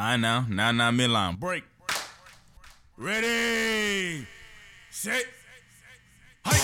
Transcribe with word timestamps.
I 0.00 0.16
know. 0.16 0.44
Now, 0.48 0.70
now, 0.70 0.92
midline. 0.92 1.40
Break. 1.40 1.64
Ready. 2.96 4.28
Set. 4.90 5.24
Hike. 6.46 6.62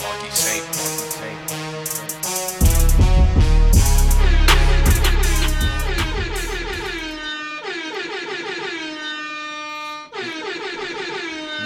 Marky 0.00 0.30
safe, 0.30 0.64
Marky. 0.78 1.36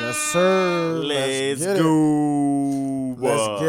Yes, 0.00 0.18
sir. 0.32 1.02
Let's 1.04 1.60
get 1.60 1.76
It. 1.76 2.63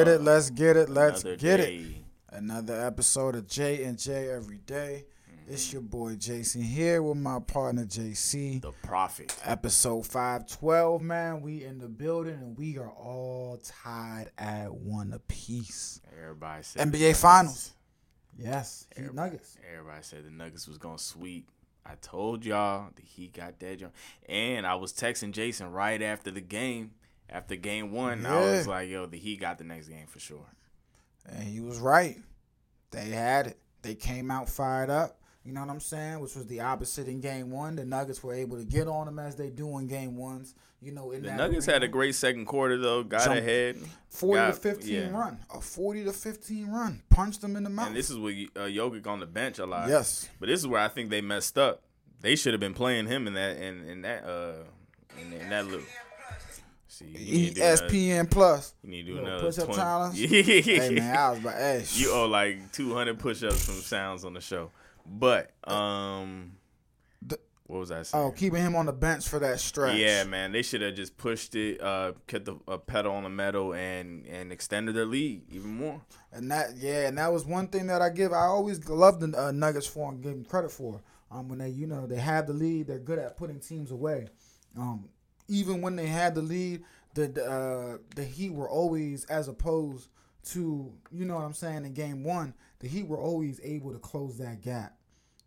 Get 0.06 0.14
it. 0.14 0.22
Let's 0.22 0.50
get 0.50 0.78
it. 0.78 0.90
Let's 0.90 1.24
Another 1.24 1.38
get 1.38 1.60
it. 1.60 1.96
Another 2.30 2.86
episode 2.86 3.36
of 3.36 3.48
J 3.48 3.84
and 3.86 3.98
J 3.98 4.30
every 4.30 4.58
day. 4.58 5.06
Mm-hmm. 5.30 5.54
It's 5.54 5.72
your 5.72 5.82
boy 5.82 6.16
Jason 6.16 6.62
here 6.62 7.02
with 7.02 7.18
my 7.18 7.40
partner 7.40 7.86
JC. 7.86 8.62
The 8.62 8.72
prophet. 8.84 9.36
Episode 9.44 10.06
512, 10.06 11.02
man. 11.02 11.42
We 11.42 11.64
in 11.64 11.80
the 11.80 11.88
building 11.88 12.34
and 12.36 12.58
we 12.58 12.78
are 12.78 12.90
all 12.92 13.60
tied 13.84 14.32
at 14.38 14.74
one 14.74 15.14
apiece. 15.14 16.02
Everybody 16.22 16.64
said 16.64 16.92
NBA 16.92 17.16
Finals. 17.16 17.72
Yes. 18.38 18.88
Heat 18.96 19.04
Everybody, 19.06 19.30
Nuggets. 19.32 19.58
everybody 19.74 20.04
said 20.04 20.26
the 20.26 20.32
Nuggets 20.32 20.68
was 20.68 20.78
gonna 20.78 20.98
sweep. 20.98 21.50
I 21.86 21.94
told 22.02 22.44
y'all 22.46 22.90
the 22.96 23.04
Heat 23.04 23.34
got 23.34 23.60
that 23.60 23.80
jump, 23.80 23.94
and 24.28 24.66
I 24.66 24.76
was 24.76 24.92
texting 24.92 25.32
Jason 25.32 25.72
right 25.72 26.02
after 26.02 26.32
the 26.32 26.42
game. 26.42 26.92
After 27.30 27.56
game 27.56 27.92
one, 27.92 28.26
I 28.26 28.40
was 28.40 28.68
like, 28.68 28.90
"Yo, 28.90 29.06
the 29.08 29.18
Heat 29.18 29.40
got 29.42 29.58
the 29.58 29.64
next 29.64 29.88
game 29.88 30.08
for 30.08 30.20
sure." 30.20 30.46
And 31.28 31.44
he 31.44 31.60
was 31.60 31.80
right. 31.80 32.18
They 32.92 33.10
had 33.10 33.48
it. 33.48 33.60
They 33.82 33.96
came 33.96 34.30
out 34.32 34.48
fired 34.50 34.90
up. 34.90 35.20
You 35.44 35.54
know 35.54 35.62
what 35.62 35.70
I'm 35.70 35.80
saying? 35.80 36.20
Which 36.22 36.36
was 36.36 36.48
the 36.48 36.62
opposite 36.62 37.08
in 37.08 37.20
game 37.22 37.52
one. 37.52 37.76
The 37.76 37.86
Nuggets 37.86 38.24
were 38.24 38.34
able 38.34 38.58
to 38.58 38.64
get 38.64 38.88
on 38.88 39.06
them 39.06 39.20
as 39.20 39.36
they 39.36 39.50
do 39.52 39.78
in 39.78 39.88
game 39.88 40.18
ones. 40.18 40.56
You 40.82 40.92
know, 40.92 41.12
in 41.12 41.22
The 41.24 41.30
that 41.30 41.38
Nuggets 41.38 41.68
arena. 41.68 41.74
had 41.76 41.84
a 41.84 41.88
great 41.88 42.16
second 42.16 42.46
quarter 42.46 42.78
though. 42.78 43.04
Got 43.04 43.26
Jump- 43.26 43.38
ahead. 43.40 43.78
40 44.10 44.40
got- 44.40 44.54
to 44.54 44.60
15 44.60 44.94
yeah. 44.94 45.10
run. 45.10 45.40
A 45.54 45.62
40 45.62 46.04
to 46.06 46.14
15 46.14 46.68
run. 46.68 47.02
Punched 47.10 47.42
them 47.42 47.56
in 47.56 47.64
the 47.64 47.70
mouth. 47.70 47.88
And 47.88 47.96
this 47.96 48.10
is 48.10 48.18
with 48.18 48.36
uh, 48.56 48.62
Jokic 48.62 49.06
on 49.08 49.20
the 49.20 49.26
bench 49.26 49.60
a 49.60 49.66
lot. 49.66 49.88
yes. 49.90 50.30
But 50.40 50.48
this 50.50 50.60
is 50.60 50.68
where 50.68 50.82
I 50.82 50.88
think 50.88 51.10
they 51.10 51.22
messed 51.22 51.58
up. 51.58 51.84
They 52.22 52.36
should 52.36 52.54
have 52.54 52.60
been 52.60 52.74
playing 52.74 53.08
him 53.08 53.28
in 53.28 53.34
that 53.36 53.58
in, 53.58 53.84
in 53.88 54.02
that 54.04 54.24
uh 54.26 54.54
in, 55.22 55.34
in 55.34 55.50
that 55.50 55.66
little. 55.66 55.86
See, 56.98 57.06
you 57.08 57.12
need 57.38 57.48
to 57.50 57.54
do 57.56 57.62
another- 57.62 57.88
ESPN 57.90 58.32
Plus. 58.32 58.74
You 58.84 58.90
need 58.90 59.02
to 59.04 59.08
do 59.08 59.14
Little 59.16 59.28
another 59.30 59.46
push-up 59.48 59.66
20. 59.66 59.78
challenge? 59.78 60.18
Hey, 60.32 60.90
man, 60.92 61.18
I 61.18 61.30
was 61.32 61.44
like, 61.44 61.56
hey. 61.56 61.84
You 61.96 62.12
owe 62.14 62.26
like 62.28 62.72
200 62.72 63.20
push-ups 63.20 63.66
from 63.66 63.76
sounds 63.76 64.24
on 64.24 64.34
the 64.34 64.40
show. 64.40 64.72
But 65.06 65.52
um 65.70 66.54
The- 67.22 67.40
what 67.68 67.80
was 67.80 67.92
I 67.92 68.04
saying? 68.04 68.24
oh, 68.24 68.32
keeping 68.32 68.62
him 68.62 68.78
on 68.78 68.86
the 68.86 68.94
bench 68.94 69.28
for 69.28 69.40
that 69.40 69.60
stretch. 69.60 69.98
Yeah, 69.98 70.24
man, 70.24 70.54
they 70.54 70.62
should 70.62 70.82
have 70.82 70.96
just 70.96 71.18
pushed 71.18 71.54
it, 71.56 71.82
uh, 71.82 72.14
kept 72.28 72.46
the 72.46 72.56
uh, 72.68 72.78
pedal 72.78 73.12
on 73.12 73.24
the 73.24 73.30
metal, 73.30 73.74
and 73.74 74.26
and 74.28 74.52
extended 74.54 74.96
their 74.96 75.06
lead 75.06 75.44
even 75.52 75.72
more. 75.76 76.00
And 76.32 76.50
that, 76.52 76.78
yeah, 76.78 77.08
and 77.08 77.18
that 77.18 77.34
was 77.34 77.44
one 77.46 77.68
thing 77.68 77.88
that 77.88 78.02
I 78.02 78.10
give. 78.10 78.32
I 78.32 78.46
always 78.46 78.88
loved 78.88 79.20
the 79.20 79.38
uh, 79.38 79.52
Nuggets 79.52 79.88
for 79.88 80.12
and 80.12 80.22
give 80.24 80.32
them 80.32 80.46
credit 80.46 80.72
for. 80.72 81.02
Um, 81.32 81.50
when 81.50 81.58
they, 81.60 81.70
you 81.70 81.88
know, 81.88 82.06
they 82.08 82.18
have 82.18 82.48
the 82.48 82.54
lead, 82.54 82.88
they're 82.88 83.00
good 83.00 83.20
at 83.20 83.36
putting 83.36 83.60
teams 83.60 83.92
away. 83.92 84.28
Um, 84.78 85.10
even 85.48 85.82
when 85.82 85.96
they 85.96 86.08
had 86.08 86.36
the 86.36 86.42
lead, 86.42 86.84
the 87.14 87.28
the, 87.28 87.46
uh, 87.46 87.98
the 88.16 88.24
Heat 88.24 88.52
were 88.54 88.70
always, 88.70 89.26
as 89.26 89.48
opposed 89.48 90.10
to, 90.46 90.94
you 91.12 91.26
know 91.26 91.36
what 91.36 91.44
I'm 91.46 91.54
saying, 91.54 91.86
in 91.86 91.94
Game 91.94 92.24
One, 92.24 92.54
the 92.80 92.88
Heat 92.88 93.08
were 93.08 93.18
always 93.20 93.60
able 93.64 93.92
to 93.94 94.00
close 94.00 94.38
that 94.38 94.62
gap. 94.62 94.96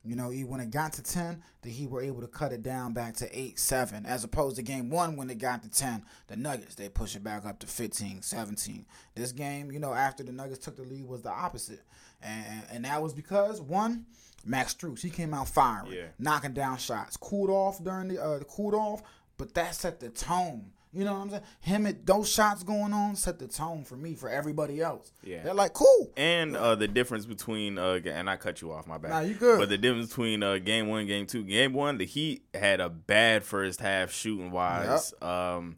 You 0.05 0.15
know, 0.17 0.31
when 0.31 0.61
it 0.61 0.71
got 0.71 0.95
to 0.95 1.03
10, 1.03 1.43
the 1.63 1.69
Heat 1.71 1.91
were 1.91 2.01
able 2.01 2.21
to 2.23 2.29
cut 2.29 2.53
it 2.53 2.63
down 2.63 2.95
back 2.95 3.15
to 3.17 3.39
8 3.39 3.59
7, 3.59 4.07
as 4.07 4.25
opposed 4.25 4.57
to 4.57 4.63
game 4.63 4.89
one 4.91 5.17
when 5.17 5.29
it 5.29 5.39
got 5.39 5.63
to 5.65 5.69
10. 5.69 6.05
The 6.29 6.37
Nuggets, 6.37 6.77
they 6.77 6.89
push 6.89 7.15
it 7.15 7.23
back 7.23 7.45
up 7.45 7.59
to 7.59 7.67
15, 7.67 8.23
17. 8.23 8.87
This 9.15 9.33
game, 9.33 9.71
you 9.71 9.79
know, 9.81 9.93
after 9.93 10.23
the 10.23 10.33
Nuggets 10.33 10.61
took 10.65 10.77
the 10.77 10.83
lead, 10.85 11.05
was 11.07 11.23
the 11.23 11.31
opposite. 11.31 11.83
And, 12.23 12.63
and 12.71 12.85
that 12.87 13.03
was 13.03 13.13
because, 13.13 13.61
one, 13.61 14.07
Max 14.45 14.73
Strus, 14.75 15.01
he 15.03 15.11
came 15.11 15.35
out 15.35 15.49
firing, 15.49 15.93
Yeah. 15.93 16.07
knocking 16.19 16.55
down 16.55 16.79
shots, 16.79 17.17
cooled 17.17 17.51
off 17.51 17.83
during 17.83 18.09
the, 18.09 18.23
uh, 18.23 18.39
cooled 18.45 18.75
off, 18.75 19.03
but 19.39 19.55
that 19.55 19.75
set 19.75 20.01
the 20.01 20.11
tone. 20.11 20.73
You 20.93 21.05
know 21.05 21.13
what 21.13 21.21
I'm 21.21 21.31
saying? 21.31 21.43
Him 21.61 21.99
those 22.05 22.31
shots 22.33 22.63
going 22.63 22.93
on 22.93 23.15
set 23.15 23.39
the 23.39 23.47
tone 23.47 23.85
for 23.85 23.97
me, 23.97 24.15
for 24.15 24.31
everybody 24.31 24.81
else. 24.81 25.13
Yeah. 25.23 25.43
They're 25.43 25.55
like, 25.55 25.75
cool. 25.75 26.11
And 26.17 26.57
uh, 26.57 26.77
the 26.77 26.89
difference 26.89 27.27
between 27.27 27.79
uh, 27.79 28.01
and 28.05 28.29
I 28.29 28.37
cut 28.37 28.63
you 28.63 28.73
off, 28.73 28.87
my 28.87 28.97
bad. 28.97 29.11
Nah, 29.11 29.21
you 29.21 29.35
good. 29.35 29.59
But 29.59 29.69
the 29.69 29.77
difference 29.77 30.09
between 30.09 30.43
uh, 30.43 30.59
game 30.59 30.89
one, 30.89 31.07
game 31.07 31.27
two, 31.27 31.45
game 31.45 31.75
one, 31.75 31.99
the 31.99 32.07
Heat 32.07 32.43
had 32.55 32.81
a 32.81 32.89
bad 32.89 33.45
first 33.45 33.81
half 33.81 34.11
shooting 34.13 34.51
wise, 34.51 35.13
um, 35.21 35.77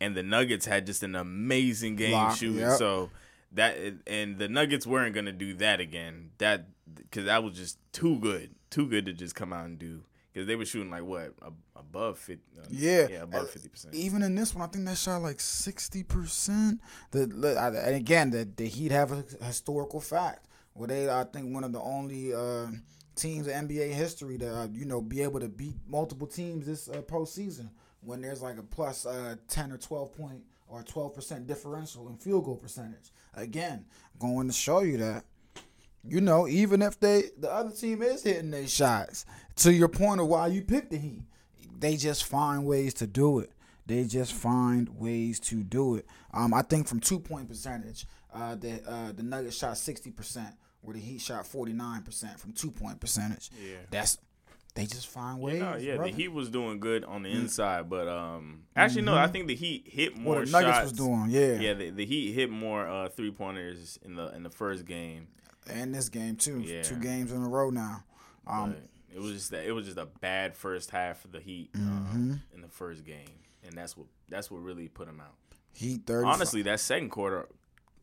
and 0.00 0.16
the 0.16 0.22
Nuggets 0.22 0.64
had 0.64 0.86
just 0.86 1.02
an 1.02 1.16
amazing 1.16 1.96
game 1.96 2.12
Lock, 2.12 2.36
shooting. 2.36 2.60
yep. 2.60 2.78
So 2.78 3.10
that 3.52 3.76
and 4.06 4.38
the 4.38 4.48
Nuggets 4.48 4.86
weren't 4.86 5.14
gonna 5.14 5.32
do 5.32 5.54
that 5.54 5.80
again. 5.80 6.30
That 6.38 6.68
because 6.94 7.24
that 7.24 7.42
was 7.42 7.56
just 7.56 7.78
too 7.92 8.18
good, 8.20 8.50
too 8.70 8.86
good 8.86 9.06
to 9.06 9.12
just 9.12 9.34
come 9.34 9.52
out 9.52 9.66
and 9.66 9.78
do. 9.78 10.02
Because 10.32 10.46
they 10.46 10.56
were 10.56 10.64
shooting 10.64 10.90
like 10.90 11.04
what 11.04 11.34
above 11.76 12.18
fifty, 12.18 12.42
uh, 12.58 12.64
Yeah, 12.70 13.08
yeah, 13.10 13.22
above 13.22 13.50
fifty 13.50 13.68
percent. 13.68 13.94
Even 13.94 14.22
in 14.22 14.34
this 14.34 14.54
one, 14.54 14.66
I 14.66 14.70
think 14.70 14.86
that 14.86 14.96
shot 14.96 15.20
like 15.20 15.40
sixty 15.40 16.02
percent. 16.02 16.80
The 17.10 17.22
and 17.86 17.94
again, 17.94 18.30
the 18.30 18.48
the 18.56 18.66
Heat 18.66 18.92
have 18.92 19.12
a 19.12 19.44
historical 19.44 20.00
fact 20.00 20.46
where 20.74 20.88
they, 20.88 21.10
I 21.10 21.24
think, 21.24 21.52
one 21.52 21.64
of 21.64 21.72
the 21.72 21.80
only 21.80 22.32
uh, 22.32 22.68
teams 23.14 23.46
in 23.46 23.68
NBA 23.68 23.92
history 23.92 24.38
to 24.38 24.54
uh, 24.60 24.68
you 24.72 24.86
know 24.86 25.02
be 25.02 25.22
able 25.22 25.40
to 25.40 25.48
beat 25.48 25.76
multiple 25.86 26.26
teams 26.26 26.66
this 26.66 26.88
uh, 26.88 27.02
postseason 27.02 27.68
when 28.00 28.20
there's 28.22 28.42
like 28.42 28.58
a 28.58 28.62
plus 28.62 29.04
uh, 29.06 29.36
ten 29.48 29.70
or 29.70 29.76
twelve 29.76 30.16
point 30.16 30.42
or 30.66 30.82
twelve 30.82 31.14
percent 31.14 31.46
differential 31.46 32.08
in 32.08 32.16
field 32.16 32.44
goal 32.44 32.56
percentage. 32.56 33.10
Again, 33.34 33.84
going 34.18 34.46
to 34.46 34.52
show 34.52 34.80
you 34.80 34.96
that 34.98 35.24
you 36.06 36.20
know, 36.20 36.48
even 36.48 36.82
if 36.82 36.98
they 36.98 37.24
the 37.38 37.50
other 37.50 37.70
team 37.70 38.02
is 38.02 38.22
hitting 38.22 38.50
their 38.50 38.66
shots, 38.66 39.24
to 39.56 39.72
your 39.72 39.88
point 39.88 40.20
of 40.20 40.26
why 40.26 40.48
you 40.48 40.62
picked 40.62 40.90
the 40.90 40.98
Heat, 40.98 41.22
they 41.78 41.96
just 41.96 42.24
find 42.24 42.64
ways 42.66 42.94
to 42.94 43.06
do 43.06 43.38
it. 43.38 43.52
They 43.86 44.04
just 44.04 44.32
find 44.32 44.88
ways 44.98 45.40
to 45.40 45.62
do 45.62 45.96
it. 45.96 46.06
Um, 46.32 46.54
I 46.54 46.62
think 46.62 46.86
from 46.86 47.00
two 47.00 47.18
point 47.18 47.48
percentage, 47.48 48.06
uh, 48.32 48.54
the 48.54 48.82
uh, 48.86 49.12
the 49.12 49.22
Nuggets 49.22 49.56
shot 49.56 49.76
sixty 49.76 50.10
percent, 50.10 50.54
where 50.80 50.94
the 50.94 51.00
Heat 51.00 51.20
shot 51.20 51.46
forty 51.46 51.72
nine 51.72 52.02
percent 52.02 52.38
from 52.38 52.52
two 52.52 52.70
point 52.70 53.00
percentage. 53.00 53.50
Yeah. 53.60 53.76
that's 53.90 54.18
they 54.74 54.86
just 54.86 55.06
find 55.08 55.38
ways. 55.38 55.60
No, 55.60 55.76
yeah, 55.76 55.96
brother. 55.96 56.10
the 56.10 56.16
Heat 56.16 56.28
was 56.28 56.48
doing 56.48 56.80
good 56.80 57.04
on 57.04 57.22
the 57.22 57.30
inside, 57.30 57.90
but 57.90 58.08
um, 58.08 58.62
actually 58.74 59.02
no, 59.02 59.14
I 59.16 59.26
think 59.26 59.46
the 59.48 59.54
Heat 59.54 59.86
hit 59.86 60.16
more 60.16 60.36
what 60.36 60.46
the 60.46 60.50
Nuggets 60.50 60.72
shots. 60.72 60.82
was 60.84 60.92
doing, 60.92 61.26
yeah, 61.28 61.52
Yeah, 61.60 61.74
the, 61.74 61.90
the 61.90 62.06
Heat 62.06 62.32
hit 62.32 62.48
more 62.50 62.88
uh, 62.88 63.08
three 63.10 63.30
pointers 63.30 63.98
in 64.02 64.14
the 64.16 64.34
in 64.34 64.42
the 64.42 64.50
first 64.50 64.86
game. 64.86 65.28
And 65.68 65.94
this 65.94 66.08
game 66.08 66.36
too, 66.36 66.60
Yeah. 66.60 66.82
two 66.82 66.96
games 66.96 67.32
in 67.32 67.42
a 67.42 67.48
row 67.48 67.70
now. 67.70 68.04
Um, 68.46 68.76
it 69.14 69.20
was 69.20 69.32
just 69.32 69.50
that 69.50 69.64
it 69.64 69.72
was 69.72 69.86
just 69.86 69.98
a 69.98 70.06
bad 70.06 70.56
first 70.56 70.90
half 70.90 71.20
for 71.20 71.28
the 71.28 71.40
Heat 71.40 71.70
uh, 71.74 71.78
Mm-hmm. 71.78 72.34
in 72.54 72.60
the 72.60 72.68
first 72.68 73.04
game, 73.04 73.28
and 73.64 73.74
that's 73.76 73.96
what 73.96 74.06
that's 74.28 74.50
what 74.50 74.62
really 74.62 74.88
put 74.88 75.06
them 75.06 75.20
out. 75.20 75.34
Heat 75.74 76.02
thirty. 76.06 76.26
Honestly, 76.28 76.62
that 76.62 76.80
second 76.80 77.10
quarter 77.10 77.48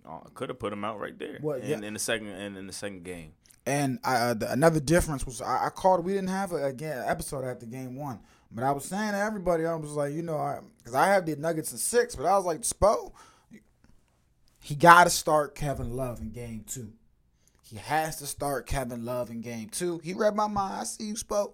uh, 0.08 0.20
could 0.34 0.50
have 0.50 0.60
put 0.60 0.70
them 0.70 0.84
out 0.84 1.00
right 1.00 1.18
there. 1.18 1.38
What, 1.42 1.62
in, 1.62 1.82
yeah. 1.82 1.88
in 1.88 1.94
the 1.94 2.00
second 2.00 2.28
and 2.28 2.58
in 2.58 2.68
the 2.68 2.74
second 2.74 3.04
game. 3.04 3.34
And 3.66 4.00
I, 4.04 4.16
uh, 4.16 4.34
the, 4.34 4.52
another 4.52 4.80
difference 4.80 5.26
was 5.26 5.42
I, 5.42 5.66
I 5.66 5.70
called. 5.70 6.04
We 6.06 6.14
didn't 6.14 6.30
have 6.30 6.52
a, 6.54 6.66
again 6.66 7.04
episode 7.06 7.44
after 7.44 7.66
game 7.66 7.96
one, 7.96 8.20
but 8.52 8.64
I 8.64 8.72
was 8.72 8.86
saying 8.86 9.12
to 9.12 9.18
everybody, 9.18 9.66
I 9.66 9.76
was 9.76 9.92
like, 9.92 10.14
you 10.14 10.24
know, 10.24 10.60
because 10.78 10.96
I, 10.96 11.08
have 11.08 11.26
the 11.26 11.36
Nuggets 11.36 11.72
in 11.72 11.78
six, 11.78 12.16
but 12.16 12.26
I 12.26 12.36
was 12.38 12.46
like, 12.46 12.62
Spo, 12.62 13.12
he 14.62 14.76
got 14.76 15.04
to 15.04 15.10
start 15.10 15.56
Kevin 15.56 15.96
Love 15.96 16.20
in 16.22 16.32
game 16.32 16.64
two. 16.68 16.94
He 17.70 17.78
has 17.78 18.18
to 18.18 18.26
start 18.26 18.66
Kevin 18.66 19.06
Love 19.06 19.30
in 19.30 19.42
game 19.42 19.70
two. 19.70 20.00
He 20.04 20.14
read 20.14 20.36
my 20.36 20.48
mind. 20.48 20.82
I 20.82 20.84
see 20.86 21.06
you, 21.06 21.14
Spo. 21.14 21.54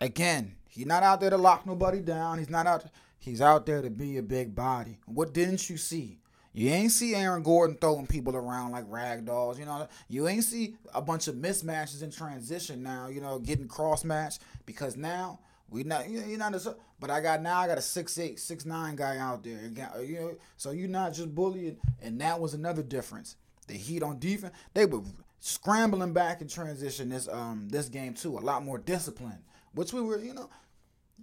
Again, 0.00 0.56
he's 0.68 0.84
not 0.84 1.02
out 1.02 1.20
there 1.20 1.30
to 1.30 1.38
lock 1.38 1.66
nobody 1.66 2.00
down. 2.00 2.38
He's 2.38 2.50
not 2.50 2.66
out. 2.66 2.84
He's 3.18 3.40
out 3.40 3.64
there 3.64 3.80
to 3.80 3.88
be 3.88 4.18
a 4.18 4.22
big 4.22 4.54
body. 4.54 4.98
What 5.06 5.32
didn't 5.32 5.70
you 5.70 5.78
see? 5.78 6.18
You 6.52 6.70
ain't 6.70 6.92
see 6.92 7.14
Aaron 7.14 7.42
Gordon 7.42 7.78
throwing 7.80 8.06
people 8.06 8.36
around 8.36 8.72
like 8.72 8.84
rag 8.88 9.24
dolls. 9.24 9.58
You 9.58 9.64
know, 9.64 9.88
you 10.08 10.28
ain't 10.28 10.44
see 10.44 10.76
a 10.94 11.00
bunch 11.00 11.26
of 11.26 11.36
mismatches 11.36 12.02
in 12.02 12.10
transition 12.10 12.82
now. 12.82 13.08
You 13.08 13.22
know, 13.22 13.38
getting 13.38 13.66
cross 13.66 14.04
matched 14.04 14.42
because 14.66 14.94
now 14.94 15.40
we 15.70 15.84
not 15.84 16.08
you're 16.10 16.38
not. 16.38 16.54
A, 16.54 16.76
but 17.00 17.10
I 17.10 17.20
got 17.20 17.40
now 17.40 17.58
I 17.58 17.66
got 17.66 17.78
a 17.78 17.82
six 17.82 18.18
eight 18.18 18.38
six 18.38 18.66
nine 18.66 18.94
guy 18.94 19.16
out 19.16 19.42
there. 19.42 19.70
You 20.02 20.20
know, 20.20 20.36
so 20.58 20.70
you're 20.70 20.86
not 20.86 21.14
just 21.14 21.34
bullying. 21.34 21.78
And 22.02 22.20
that 22.20 22.38
was 22.38 22.52
another 22.52 22.82
difference. 22.82 23.36
The 23.66 23.74
Heat 23.74 24.02
on 24.02 24.18
defense, 24.18 24.54
they 24.74 24.86
were 24.86 25.02
scrambling 25.40 26.12
back 26.12 26.40
in 26.40 26.48
transition 26.48 27.10
this 27.10 27.28
um 27.28 27.68
this 27.68 27.88
game 27.88 28.14
too. 28.14 28.38
A 28.38 28.40
lot 28.40 28.64
more 28.64 28.78
discipline, 28.78 29.42
which 29.74 29.92
we 29.92 30.00
were 30.00 30.18
you 30.18 30.34
know, 30.34 30.50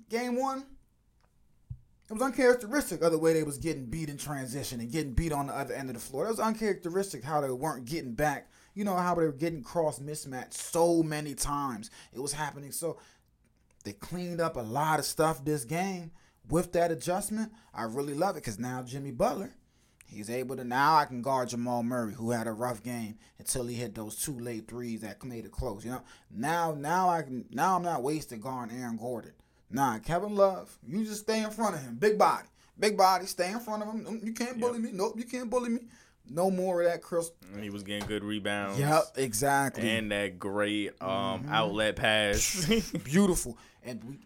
game 0.10 0.40
one. 0.40 0.66
It 2.10 2.14
was 2.16 2.24
uncharacteristic 2.24 3.02
of 3.02 3.14
the 3.14 3.18
way 3.18 3.32
they 3.32 3.44
was 3.44 3.58
getting 3.58 3.86
beat 3.86 4.10
in 4.10 4.18
transition 4.18 4.82
and 4.82 4.92
getting 4.92 5.14
beat 5.14 5.32
on 5.32 5.48
the 5.48 5.56
other 5.56 5.74
end 5.74 5.90
of 5.90 5.96
the 5.96 6.02
floor. 6.02 6.26
It 6.26 6.32
was 6.32 6.42
uncharacteristic 6.42 7.24
how 7.24 7.40
they 7.40 7.50
weren't 7.50 7.86
getting 7.86 8.14
back. 8.14 8.50
You 8.74 8.84
know 8.84 8.98
how 8.98 9.16
they 9.16 9.24
were 9.24 9.32
getting 9.32 9.64
cross 9.64 10.00
mismatched 10.00 10.54
so 10.54 11.04
many 11.04 11.36
times. 11.36 11.90
It 12.14 12.20
was 12.20 12.34
happening. 12.34 12.74
So 12.74 12.98
they 13.86 13.94
cleaned 13.94 14.42
up 14.42 14.58
a 14.58 14.62
lot 14.62 15.00
of 15.00 15.06
stuff 15.06 15.44
this 15.46 15.64
game 15.64 16.12
with 16.50 16.74
that 16.74 16.92
adjustment. 16.92 17.52
I 17.74 17.84
really 17.84 18.14
love 18.14 18.36
it 18.36 18.44
because 18.44 18.60
now 18.60 18.84
Jimmy 18.84 19.12
Butler, 19.12 19.54
he's 20.12 20.30
able 20.30 20.56
to 20.58 20.64
now 20.64 20.96
I 20.96 21.06
can 21.06 21.22
guard 21.22 21.50
Jamal 21.50 21.84
Murray, 21.84 22.14
who 22.14 22.32
had 22.32 22.48
a 22.48 22.52
rough 22.52 22.84
game 22.84 23.18
until 23.40 23.66
he 23.68 23.76
hit 23.76 23.96
those 23.96 24.16
two 24.16 24.38
late 24.40 24.68
threes 24.68 25.02
that 25.02 25.24
made 25.24 25.46
it 25.46 25.52
close. 25.52 25.84
You 25.86 25.92
know, 25.92 26.02
now 26.30 26.74
now 26.78 27.10
I 27.10 27.22
can 27.22 27.46
now 27.52 27.76
I'm 27.78 27.84
not 27.84 28.04
wasting 28.04 28.40
guarding 28.42 28.78
Aaron 28.80 28.98
Gordon. 28.98 29.32
Nah, 29.70 30.00
Kevin 30.00 30.36
Love, 30.36 30.78
you 30.86 31.06
just 31.06 31.22
stay 31.22 31.42
in 31.44 31.50
front 31.50 31.76
of 31.76 31.82
him. 31.82 31.96
Big 31.96 32.18
body. 32.18 32.48
Big 32.78 32.98
body, 32.98 33.26
stay 33.26 33.52
in 33.52 33.60
front 33.60 33.84
of 33.84 33.90
him. 33.94 34.22
You 34.24 34.34
can't 34.34 34.60
bully 34.60 34.80
me. 34.80 34.90
Nope, 34.92 35.14
you 35.18 35.24
can't 35.24 35.50
bully 35.50 35.70
me. 35.70 35.80
No 36.30 36.50
more 36.52 36.82
of 36.82 36.88
that, 36.88 37.02
Chris. 37.02 37.32
He 37.60 37.70
was 37.70 37.84
getting 37.84 38.08
good 38.08 38.24
rebounds. 38.24 38.80
Yep, 38.80 39.04
exactly. 39.18 39.90
And 39.90 40.12
that 40.12 40.40
great 40.40 40.90
um, 41.02 41.42
Mm-hmm. 41.44 41.54
outlet 41.54 41.96
pass. 41.96 42.66
Beautiful. 43.04 43.58
And 43.84 44.04
we 44.04 44.20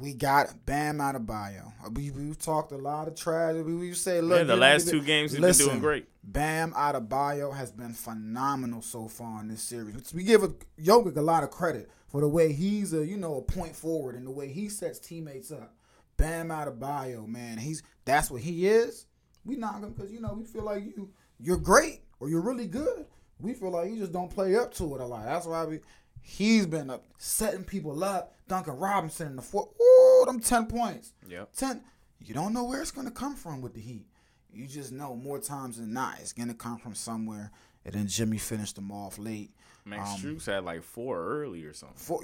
we 0.00 0.12
got 0.12 0.66
Bam 0.66 1.00
out 1.00 1.14
Adebayo. 1.14 1.72
We 1.96 2.10
we've 2.10 2.38
talked 2.38 2.72
a 2.72 2.76
lot 2.76 3.08
of 3.08 3.14
trash. 3.14 3.54
We, 3.54 3.74
we 3.74 3.94
say, 3.94 4.20
look, 4.20 4.38
yeah, 4.38 4.44
the 4.44 4.56
last 4.56 4.86
know, 4.86 4.92
two 4.92 5.02
games 5.02 5.32
he's 5.32 5.40
listen, 5.40 5.66
been 5.66 5.74
doing 5.74 5.82
great. 5.82 6.08
Bam 6.22 6.72
Adebayo 6.72 7.54
has 7.56 7.72
been 7.72 7.94
phenomenal 7.94 8.82
so 8.82 9.08
far 9.08 9.40
in 9.40 9.48
this 9.48 9.62
series. 9.62 10.12
We 10.12 10.24
give 10.24 10.42
a, 10.42 10.48
Jokic 10.80 11.16
a 11.16 11.22
lot 11.22 11.42
of 11.42 11.50
credit 11.50 11.90
for 12.08 12.20
the 12.20 12.28
way 12.28 12.52
he's 12.52 12.92
a 12.92 13.04
you 13.06 13.16
know 13.16 13.36
a 13.36 13.42
point 13.42 13.74
forward 13.74 14.14
and 14.14 14.26
the 14.26 14.30
way 14.30 14.48
he 14.48 14.68
sets 14.68 14.98
teammates 14.98 15.50
up. 15.50 15.74
Bam 16.18 16.48
Adebayo, 16.48 17.26
man, 17.26 17.56
he's 17.56 17.82
that's 18.04 18.30
what 18.30 18.42
he 18.42 18.68
is. 18.68 19.06
We 19.44 19.56
knock 19.56 19.80
him 19.80 19.92
because 19.92 20.12
you 20.12 20.20
know 20.20 20.34
we 20.34 20.44
feel 20.44 20.64
like 20.64 20.84
you 20.84 21.10
you're 21.40 21.56
great 21.56 22.02
or 22.20 22.28
you're 22.28 22.42
really 22.42 22.66
good. 22.66 23.06
We 23.40 23.54
feel 23.54 23.70
like 23.70 23.90
you 23.90 23.98
just 23.98 24.12
don't 24.12 24.30
play 24.30 24.56
up 24.56 24.74
to 24.74 24.96
it 24.96 25.00
a 25.00 25.06
lot. 25.06 25.24
That's 25.24 25.46
why 25.46 25.64
we 25.64 25.78
he's 26.28 26.66
been 26.66 26.90
up 26.90 27.04
setting 27.16 27.64
people 27.64 28.04
up. 28.04 28.34
Duncan 28.48 28.76
Robinson 28.76 29.28
in 29.28 29.36
the 29.36 29.42
fourth. 29.42 29.68
Ooh, 29.80 30.24
them 30.26 30.40
ten 30.40 30.66
points. 30.66 31.12
Yep. 31.28 31.52
Ten. 31.54 31.82
You 32.20 32.34
don't 32.34 32.52
know 32.52 32.64
where 32.64 32.80
it's 32.82 32.90
gonna 32.90 33.10
come 33.10 33.34
from 33.34 33.60
with 33.62 33.74
the 33.74 33.80
Heat. 33.80 34.06
You 34.52 34.66
just 34.66 34.92
know 34.92 35.14
more 35.16 35.38
times 35.38 35.78
than 35.78 35.92
not 35.92 36.18
it's 36.20 36.32
gonna 36.32 36.54
come 36.54 36.78
from 36.78 36.94
somewhere. 36.94 37.50
And 37.84 37.94
then 37.94 38.06
Jimmy 38.08 38.38
finished 38.38 38.74
them 38.76 38.90
off 38.92 39.18
late. 39.18 39.50
Max 39.84 40.22
Um, 40.22 40.38
had 40.44 40.64
like 40.64 40.82
four 40.82 41.24
early 41.24 41.64
or 41.64 41.72
something. 41.72 41.96
Four, 41.96 42.22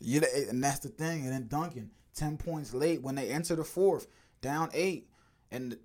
and 0.00 0.62
that's 0.62 0.78
the 0.80 0.88
thing. 0.88 1.24
And 1.24 1.32
then 1.32 1.48
Duncan, 1.48 1.90
ten 2.14 2.36
points 2.36 2.72
late 2.72 3.02
when 3.02 3.16
they 3.16 3.28
enter 3.28 3.56
the 3.56 3.64
fourth, 3.64 4.06
down 4.40 4.70
eight. 4.72 5.08
And 5.50 5.76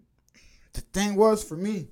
the 0.74 0.82
thing 0.82 1.16
was 1.16 1.44
for 1.44 1.58
me, 1.58 1.90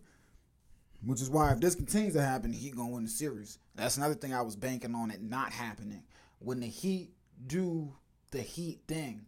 which 1.06 1.22
is 1.22 1.30
why 1.30 1.52
if 1.52 1.60
this 1.60 1.76
continues 1.76 2.14
to 2.14 2.22
happen, 2.22 2.54
he 2.54 2.70
gonna 2.72 2.90
win 2.90 3.04
the 3.04 3.10
series. 3.10 3.60
That's 3.76 3.98
another 3.98 4.16
thing 4.16 4.34
I 4.34 4.42
was 4.42 4.56
banking 4.56 4.96
on 4.96 5.12
it 5.12 5.22
not 5.22 5.52
happening. 5.52 6.04
When 6.40 6.60
the 6.60 6.68
Heat 6.68 7.12
do 7.46 7.96
the 8.32 8.42
Heat 8.42 8.82
thing 8.88 9.26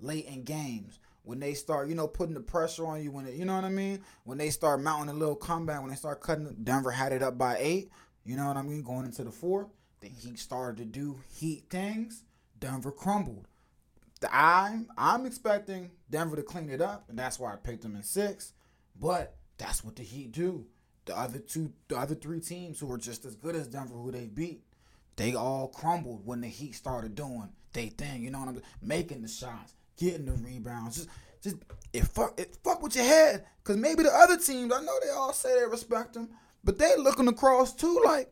late 0.00 0.26
in 0.26 0.44
games, 0.44 1.00
when 1.22 1.40
they 1.40 1.54
start, 1.54 1.88
you 1.88 1.94
know, 1.94 2.06
putting 2.06 2.34
the 2.34 2.40
pressure 2.40 2.86
on 2.86 3.02
you, 3.02 3.10
when 3.10 3.26
it, 3.26 3.34
you 3.34 3.44
know 3.44 3.54
what 3.54 3.64
I 3.64 3.70
mean, 3.70 4.00
when 4.24 4.38
they 4.38 4.50
start 4.50 4.80
mounting 4.80 5.10
a 5.10 5.18
little 5.18 5.36
comeback, 5.36 5.80
when 5.80 5.90
they 5.90 5.96
start 5.96 6.20
cutting, 6.20 6.56
Denver 6.64 6.90
had 6.90 7.12
it 7.12 7.22
up 7.22 7.36
by 7.36 7.56
eight. 7.58 7.90
You 8.24 8.36
know 8.36 8.46
what 8.46 8.56
I 8.56 8.62
mean, 8.62 8.82
going 8.82 9.04
into 9.04 9.24
the 9.24 9.30
fourth, 9.30 9.68
the 10.00 10.08
Heat 10.08 10.38
started 10.38 10.78
to 10.78 10.84
do 10.84 11.20
Heat 11.34 11.64
things. 11.68 12.24
Denver 12.58 12.90
crumbled. 12.90 13.46
I'm 14.32 14.88
I'm 14.96 15.26
expecting 15.26 15.90
Denver 16.10 16.36
to 16.36 16.42
clean 16.42 16.70
it 16.70 16.80
up, 16.80 17.04
and 17.08 17.18
that's 17.18 17.38
why 17.38 17.52
I 17.52 17.56
picked 17.56 17.82
them 17.82 17.94
in 17.94 18.02
six. 18.02 18.52
But 19.00 19.36
that's 19.58 19.84
what 19.84 19.96
the 19.96 20.02
Heat 20.02 20.32
do. 20.32 20.66
The 21.08 21.18
other 21.18 21.38
two, 21.38 21.72
the 21.88 21.96
other 21.96 22.14
three 22.14 22.38
teams 22.38 22.78
who 22.78 22.86
were 22.86 22.98
just 22.98 23.24
as 23.24 23.34
good 23.34 23.56
as 23.56 23.66
Denver, 23.66 23.94
who 23.94 24.12
they 24.12 24.26
beat, 24.26 24.62
they 25.16 25.34
all 25.34 25.68
crumbled 25.68 26.26
when 26.26 26.42
the 26.42 26.48
Heat 26.48 26.74
started 26.74 27.14
doing 27.14 27.48
they 27.72 27.86
thing. 27.86 28.22
You 28.22 28.30
know 28.30 28.40
what 28.40 28.48
I'm 28.48 28.54
saying? 28.56 28.66
making 28.82 29.22
the 29.22 29.28
shots, 29.28 29.72
getting 29.96 30.26
the 30.26 30.32
rebounds. 30.32 30.96
Just, 30.96 31.08
just 31.42 31.56
it 31.94 32.04
fuck 32.04 32.38
it 32.38 32.58
fuck 32.62 32.82
with 32.82 32.94
your 32.94 33.06
head, 33.06 33.46
cause 33.64 33.78
maybe 33.78 34.02
the 34.02 34.14
other 34.14 34.36
teams, 34.36 34.70
I 34.70 34.82
know 34.82 34.98
they 35.02 35.08
all 35.08 35.32
say 35.32 35.58
they 35.58 35.66
respect 35.66 36.12
them, 36.12 36.28
but 36.62 36.78
they 36.78 36.94
looking 36.98 37.28
across 37.28 37.74
too 37.74 38.02
like. 38.04 38.30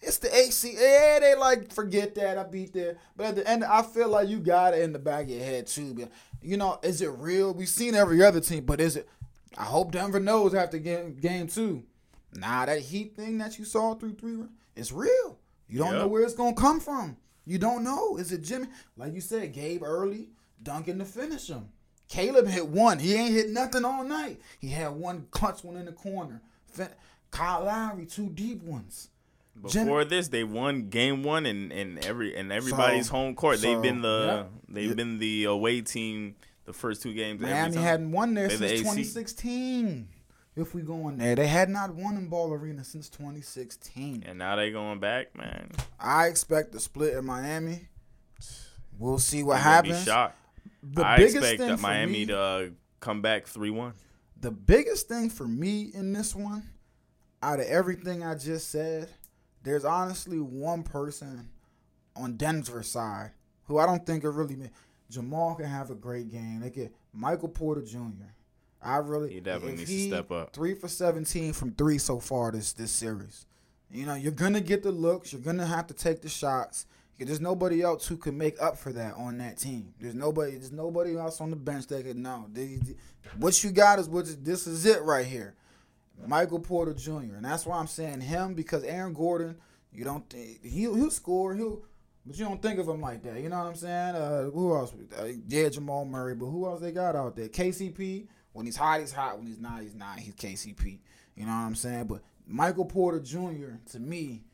It's 0.00 0.18
the 0.18 0.32
AC. 0.32 0.74
Yeah, 0.78 1.18
they 1.18 1.34
like 1.34 1.72
forget 1.72 2.14
that 2.16 2.38
I 2.38 2.44
beat 2.44 2.74
that. 2.74 2.98
But 3.16 3.26
at 3.26 3.34
the 3.36 3.50
end, 3.50 3.64
I 3.64 3.82
feel 3.82 4.10
like 4.10 4.28
you 4.28 4.38
got 4.38 4.74
it 4.74 4.82
in 4.82 4.92
the 4.92 4.98
back 4.98 5.24
of 5.24 5.30
your 5.30 5.42
head 5.42 5.66
too. 5.66 6.08
You 6.42 6.56
know, 6.56 6.78
is 6.82 7.00
it 7.00 7.08
real? 7.08 7.54
We've 7.54 7.68
seen 7.68 7.94
every 7.94 8.22
other 8.22 8.40
team, 8.40 8.64
but 8.64 8.80
is 8.80 8.96
it? 8.96 9.08
I 9.56 9.64
hope 9.64 9.92
Denver 9.92 10.20
knows 10.20 10.54
after 10.54 10.78
game 10.78 11.16
game 11.20 11.46
two. 11.46 11.84
Nah, 12.34 12.66
that 12.66 12.80
Heat 12.80 13.14
thing 13.16 13.38
that 13.38 13.58
you 13.58 13.64
saw 13.64 13.94
through 13.94 14.14
three, 14.14 14.38
it's 14.74 14.90
real. 14.92 15.38
You 15.68 15.78
don't 15.78 15.94
know 15.94 16.08
where 16.08 16.22
it's 16.22 16.34
gonna 16.34 16.54
come 16.54 16.80
from. 16.80 17.16
You 17.46 17.58
don't 17.58 17.84
know. 17.84 18.16
Is 18.16 18.32
it 18.32 18.42
Jimmy? 18.42 18.68
Like 18.96 19.14
you 19.14 19.20
said, 19.20 19.52
Gabe 19.52 19.82
early, 19.82 20.28
Duncan 20.62 20.98
to 20.98 21.04
finish 21.04 21.48
him. 21.48 21.68
Caleb 22.08 22.46
hit 22.48 22.66
one. 22.68 22.98
He 22.98 23.14
ain't 23.14 23.32
hit 23.34 23.50
nothing 23.50 23.84
all 23.84 24.04
night. 24.04 24.40
He 24.58 24.68
had 24.68 24.92
one 24.92 25.26
clutch 25.30 25.62
one 25.64 25.76
in 25.76 25.86
the 25.86 25.92
corner. 25.92 26.42
Fin- 26.66 26.88
Kyle 27.30 27.64
Lowry, 27.64 28.06
two 28.06 28.28
deep 28.30 28.62
ones. 28.62 29.08
Jim- 29.68 29.84
Before 29.84 30.04
this, 30.04 30.28
they 30.28 30.42
won 30.44 30.88
game 30.88 31.22
one 31.22 31.46
and 31.46 31.72
and 31.72 32.04
every 32.04 32.34
and 32.36 32.52
everybody's 32.52 33.06
So- 33.06 33.12
home 33.14 33.34
court. 33.34 33.58
so, 33.58 33.66
they've 33.72 33.82
been 33.82 34.02
the 34.02 34.24
yeah. 34.26 34.58
they've 34.68 34.88
Yeah. 34.90 34.94
been 34.94 35.18
the 35.18 35.44
away 35.44 35.80
team 35.80 36.34
the 36.64 36.72
first 36.72 37.02
two 37.02 37.12
games. 37.14 37.40
Miami 37.40 37.76
hadn't 37.76 38.10
won 38.12 38.34
there 38.34 38.48
They 38.48 38.56
the 38.56 38.68
since 38.68 38.72
AC. 38.72 38.82
2016. 38.82 40.08
If 40.56 40.72
we 40.72 40.82
go 40.82 41.08
in 41.08 41.18
there, 41.18 41.34
they 41.34 41.48
had 41.48 41.68
not 41.68 41.94
won 41.94 42.16
in 42.16 42.28
Ball 42.28 42.52
Arena 42.52 42.84
since 42.84 43.08
2016. 43.08 44.22
and 44.26 44.38
now 44.38 44.54
they 44.54 44.70
going 44.70 45.00
back, 45.00 45.36
man. 45.36 45.72
I 45.98 46.26
expect 46.28 46.74
a 46.76 46.80
split 46.80 47.14
in 47.14 47.24
Miami. 47.26 47.88
We'll 48.98 49.18
see 49.18 49.42
what 49.42 49.58
happens. 49.58 50.04
shocked. 50.04 50.36
The 50.82 51.04
I 51.04 51.16
biggest 51.16 51.36
expect 51.38 51.58
thing 51.60 51.80
Miami 51.80 52.12
me- 52.12 52.26
to 52.26 52.38
uh, 52.38 52.66
come 53.00 53.20
back 53.22 53.46
three 53.46 53.70
one. 53.70 53.94
the 54.40 54.50
biggest 54.52 55.08
thing 55.08 55.28
for 55.30 55.48
me 55.48 55.90
in 55.92 56.12
this 56.12 56.34
one, 56.34 56.68
out 57.42 57.58
of 57.58 57.66
everything 57.66 58.22
I 58.22 58.34
just 58.36 58.70
said, 58.70 59.08
there's 59.62 59.84
honestly 59.84 60.38
one 60.38 60.82
person 60.84 61.48
on 62.14 62.36
Denver's 62.36 62.88
side 62.88 63.32
who 63.64 63.78
I 63.78 63.86
don't 63.86 64.06
think 64.06 64.22
it 64.24 64.28
really. 64.30 64.70
Ma- 65.08 65.12
Jamal 65.12 65.54
can 65.54 65.66
have 65.66 65.90
a 65.90 65.94
great 65.94 66.30
game. 66.30 66.60
They 66.60 66.70
get 66.70 66.94
Michael 67.12 67.48
Porter 67.48 67.82
Jr. 67.82 68.30
I 68.82 68.96
really 68.98 69.32
He 69.32 69.40
definitely 69.40 69.76
needs 69.78 69.90
to 69.90 70.08
step 70.08 70.30
up. 70.30 70.52
Three 70.52 70.74
for 70.74 70.88
seventeen 70.88 71.52
from 71.52 71.72
three 71.72 71.98
so 71.98 72.20
far 72.20 72.52
this 72.52 72.72
this 72.72 72.90
series. 72.90 73.46
You 73.90 74.06
know 74.06 74.14
you're 74.14 74.32
gonna 74.32 74.60
get 74.60 74.82
the 74.82 74.92
looks. 74.92 75.32
You're 75.32 75.42
gonna 75.42 75.66
have 75.66 75.86
to 75.86 75.94
take 75.94 76.20
the 76.20 76.28
shots. 76.28 76.86
There's 77.18 77.40
nobody 77.40 77.80
else 77.80 78.06
who 78.08 78.16
can 78.16 78.36
make 78.36 78.60
up 78.60 78.76
for 78.76 78.92
that 78.92 79.14
on 79.14 79.38
that 79.38 79.56
team. 79.56 79.94
There's 80.00 80.16
nobody. 80.16 80.52
There's 80.52 80.72
nobody 80.72 81.16
else 81.16 81.40
on 81.40 81.48
the 81.50 81.56
bench 81.56 81.86
that 81.86 82.04
could. 82.04 82.16
No, 82.16 82.46
They- 82.52 82.76
they- 82.76 82.96
what 83.38 83.62
you 83.64 83.70
got 83.70 83.98
is 84.00 84.08
what. 84.08 84.26
This 84.44 84.66
is 84.66 84.84
it 84.84 85.00
right 85.02 85.24
here. 85.24 85.54
Michael 86.26 86.58
Porter 86.60 86.92
Jr. 86.92 87.36
And 87.36 87.44
that's 87.44 87.64
why 87.66 87.78
I'm 87.78 87.86
saying 87.86 88.20
him 88.22 88.54
because 88.54 88.82
Aaron 88.84 89.12
Gordon. 89.14 89.56
You 89.92 90.04
don't 90.04 90.28
think 90.28 90.64
he'll 90.64 90.94
he'll 90.94 91.10
score. 91.10 91.54
He'll. 91.54 91.82
But 92.26 92.38
you 92.38 92.44
don't 92.46 92.62
think 92.62 92.78
of 92.78 92.86
them 92.86 93.00
like 93.00 93.22
that. 93.24 93.40
You 93.40 93.48
know 93.50 93.58
what 93.58 93.66
I'm 93.66 93.74
saying? 93.74 94.14
Uh, 94.14 94.42
who 94.44 94.74
else? 94.74 94.94
Uh, 95.18 95.28
yeah, 95.48 95.68
Jamal 95.68 96.04
Murray. 96.06 96.34
But 96.34 96.46
who 96.46 96.66
else 96.66 96.80
they 96.80 96.90
got 96.92 97.16
out 97.16 97.36
there? 97.36 97.48
KCP. 97.48 98.28
When 98.52 98.66
he's 98.66 98.76
hot, 98.76 99.00
he's 99.00 99.12
hot. 99.12 99.36
When 99.36 99.46
he's 99.46 99.58
not, 99.58 99.82
he's 99.82 99.94
not. 99.94 100.18
He's 100.18 100.34
KCP. 100.34 101.00
You 101.34 101.44
know 101.44 101.52
what 101.52 101.58
I'm 101.58 101.74
saying? 101.74 102.04
But 102.06 102.22
Michael 102.46 102.84
Porter 102.86 103.20
Jr. 103.20 103.76
to 103.92 104.00
me, 104.00 104.44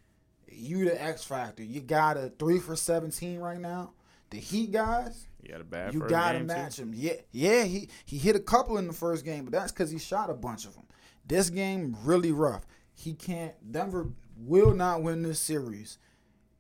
you 0.49 0.85
the 0.85 1.01
X 1.01 1.23
factor. 1.25 1.63
You 1.63 1.81
got 1.81 2.17
a 2.17 2.31
three 2.39 2.59
for 2.59 2.75
17 2.75 3.39
right 3.39 3.61
now. 3.61 3.93
The 4.31 4.39
Heat 4.39 4.71
guys, 4.73 5.27
You 5.43 5.51
got 5.51 5.61
a 5.61 5.65
bad. 5.65 5.93
You 5.93 6.01
got 6.01 6.33
to 6.33 6.39
game, 6.39 6.49
too. 6.49 6.55
match 6.55 6.79
him. 6.79 6.93
Yeah, 6.95 7.15
yeah. 7.33 7.65
He 7.65 7.89
he 8.05 8.17
hit 8.17 8.37
a 8.37 8.41
couple 8.41 8.79
in 8.79 8.87
the 8.87 8.93
first 8.93 9.25
game, 9.25 9.45
but 9.45 9.53
that's 9.53 9.73
because 9.73 9.91
he 9.91 9.99
shot 9.99 10.31
a 10.31 10.35
bunch 10.35 10.65
of 10.67 10.75
them. 10.75 10.85
This 11.27 11.51
game 11.51 11.97
really 12.05 12.33
rough. 12.33 12.65
He 12.95 13.13
can't. 13.15 13.55
Denver 13.71 14.09
will 14.37 14.73
not 14.73 15.03
win 15.03 15.23
this 15.23 15.41
series 15.41 15.99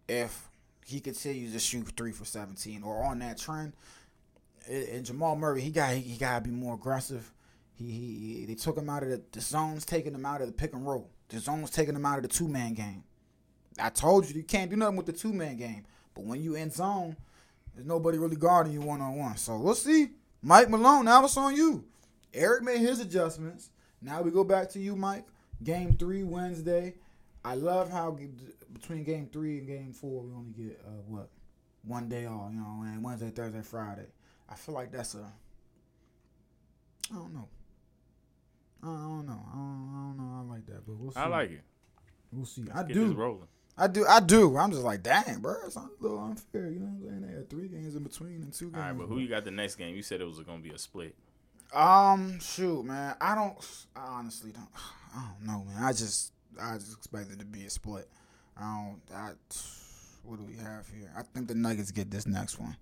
if 0.08 0.49
he 0.86 1.00
continues 1.00 1.52
to 1.52 1.58
shoot 1.58 1.92
three 1.96 2.12
for 2.12 2.24
seventeen 2.24 2.82
or 2.82 3.04
on 3.04 3.18
that 3.20 3.38
trend. 3.38 3.72
And 4.68 5.04
Jamal 5.04 5.36
Murray, 5.36 5.62
he 5.62 5.70
got 5.70 5.94
he 5.94 6.16
got 6.16 6.44
to 6.44 6.50
be 6.50 6.54
more 6.54 6.74
aggressive. 6.74 7.32
He, 7.74 7.90
he, 7.90 8.34
he 8.38 8.44
they 8.46 8.54
took 8.54 8.76
him 8.76 8.90
out 8.90 9.02
of 9.02 9.08
the, 9.08 9.22
the 9.32 9.40
zones, 9.40 9.84
taking 9.84 10.14
him 10.14 10.26
out 10.26 10.40
of 10.40 10.46
the 10.46 10.52
pick 10.52 10.74
and 10.74 10.86
roll. 10.86 11.10
The 11.28 11.38
zones 11.38 11.70
taking 11.70 11.94
him 11.94 12.04
out 12.04 12.18
of 12.18 12.22
the 12.22 12.28
two 12.28 12.48
man 12.48 12.74
game. 12.74 13.04
I 13.80 13.88
told 13.88 14.28
you 14.28 14.36
you 14.36 14.42
can't 14.42 14.70
do 14.70 14.76
nothing 14.76 14.96
with 14.96 15.06
the 15.06 15.12
two 15.12 15.32
man 15.32 15.56
game. 15.56 15.84
But 16.14 16.24
when 16.24 16.42
you 16.42 16.56
in 16.56 16.70
zone, 16.70 17.16
there's 17.74 17.86
nobody 17.86 18.18
really 18.18 18.36
guarding 18.36 18.72
you 18.72 18.80
one 18.80 19.00
on 19.00 19.16
one. 19.16 19.36
So 19.36 19.56
we'll 19.58 19.74
see. 19.74 20.10
Mike 20.42 20.68
Malone, 20.68 21.04
now 21.04 21.24
it's 21.24 21.36
on 21.36 21.54
you. 21.54 21.84
Erik 22.34 22.62
made 22.62 22.80
his 22.80 23.00
adjustments. 23.00 23.70
Now 24.02 24.22
we 24.22 24.30
go 24.30 24.44
back 24.44 24.70
to 24.70 24.78
you, 24.78 24.96
Mike. 24.96 25.24
Game 25.62 25.94
three 25.94 26.22
Wednesday. 26.22 26.94
I 27.44 27.54
love 27.54 27.90
how 27.90 28.16
between 28.72 29.04
game 29.04 29.28
three 29.32 29.58
and 29.58 29.66
game 29.66 29.92
four 29.92 30.22
we 30.22 30.32
only 30.32 30.52
get 30.52 30.80
uh, 30.86 30.90
what 31.06 31.28
one 31.84 32.08
day 32.08 32.26
off. 32.26 32.52
You 32.52 32.60
know, 32.60 32.82
and 32.84 33.02
Wednesday, 33.02 33.30
Thursday, 33.30 33.62
Friday. 33.62 34.06
I 34.48 34.54
feel 34.54 34.74
like 34.74 34.92
that's 34.92 35.14
a 35.14 35.32
I 37.10 37.14
don't 37.14 37.34
know. 37.34 37.48
I 38.82 38.86
don't 38.86 39.26
know. 39.26 39.42
I 39.52 39.56
don't, 39.56 39.90
I 39.92 40.00
don't 40.06 40.16
know. 40.16 40.38
I 40.38 40.54
like 40.54 40.66
that, 40.66 40.86
but 40.86 40.96
we'll 40.96 41.12
see. 41.12 41.18
I 41.20 41.26
like 41.26 41.50
it. 41.50 41.62
We'll 42.32 42.46
see. 42.46 42.64
I 42.72 42.78
Get 42.82 42.88
this 42.88 42.96
do. 42.96 43.14
rolling. 43.14 43.48
I 43.76 43.86
do. 43.88 44.06
I 44.06 44.20
do. 44.20 44.56
I'm 44.56 44.70
just 44.70 44.82
like, 44.82 45.02
dang, 45.02 45.40
bro. 45.40 45.54
It's 45.66 45.76
a 45.76 45.88
little 46.00 46.18
unfair. 46.18 46.68
You 46.70 46.80
know 46.80 46.86
what 46.86 47.12
I'm 47.12 47.20
saying? 47.20 47.26
They 47.26 47.34
had 47.34 47.50
three 47.50 47.68
games 47.68 47.94
in 47.94 48.02
between 48.02 48.42
and 48.42 48.52
two 48.52 48.66
games. 48.66 48.76
All 48.76 48.82
right, 48.82 48.98
but 48.98 49.06
who 49.06 49.18
you 49.18 49.28
got 49.28 49.44
the 49.44 49.50
next 49.50 49.76
game? 49.76 49.94
You 49.96 50.02
said 50.02 50.20
it 50.20 50.26
was 50.26 50.38
gonna 50.40 50.62
be 50.62 50.70
a 50.70 50.78
split. 50.78 51.14
Um, 51.74 52.38
shoot, 52.40 52.84
man. 52.84 53.16
I 53.20 53.34
don't. 53.34 53.56
I 53.96 54.00
honestly 54.00 54.52
don't. 54.52 54.68
I 55.14 55.28
don't 55.28 55.46
know, 55.46 55.64
man. 55.64 55.82
I 55.82 55.92
just, 55.92 56.32
I 56.60 56.74
just 56.74 56.96
expected 56.96 57.38
to 57.38 57.44
be 57.44 57.64
a 57.64 57.70
split. 57.70 58.08
I 58.56 58.60
don't. 58.62 59.00
I. 59.14 59.30
What 60.22 60.38
do 60.38 60.44
we 60.44 60.56
have 60.56 60.86
here? 60.88 61.10
I 61.16 61.22
think 61.22 61.48
the 61.48 61.54
Nuggets 61.54 61.90
get 61.90 62.10
this 62.10 62.26
next 62.26 62.58
one. 62.58 62.76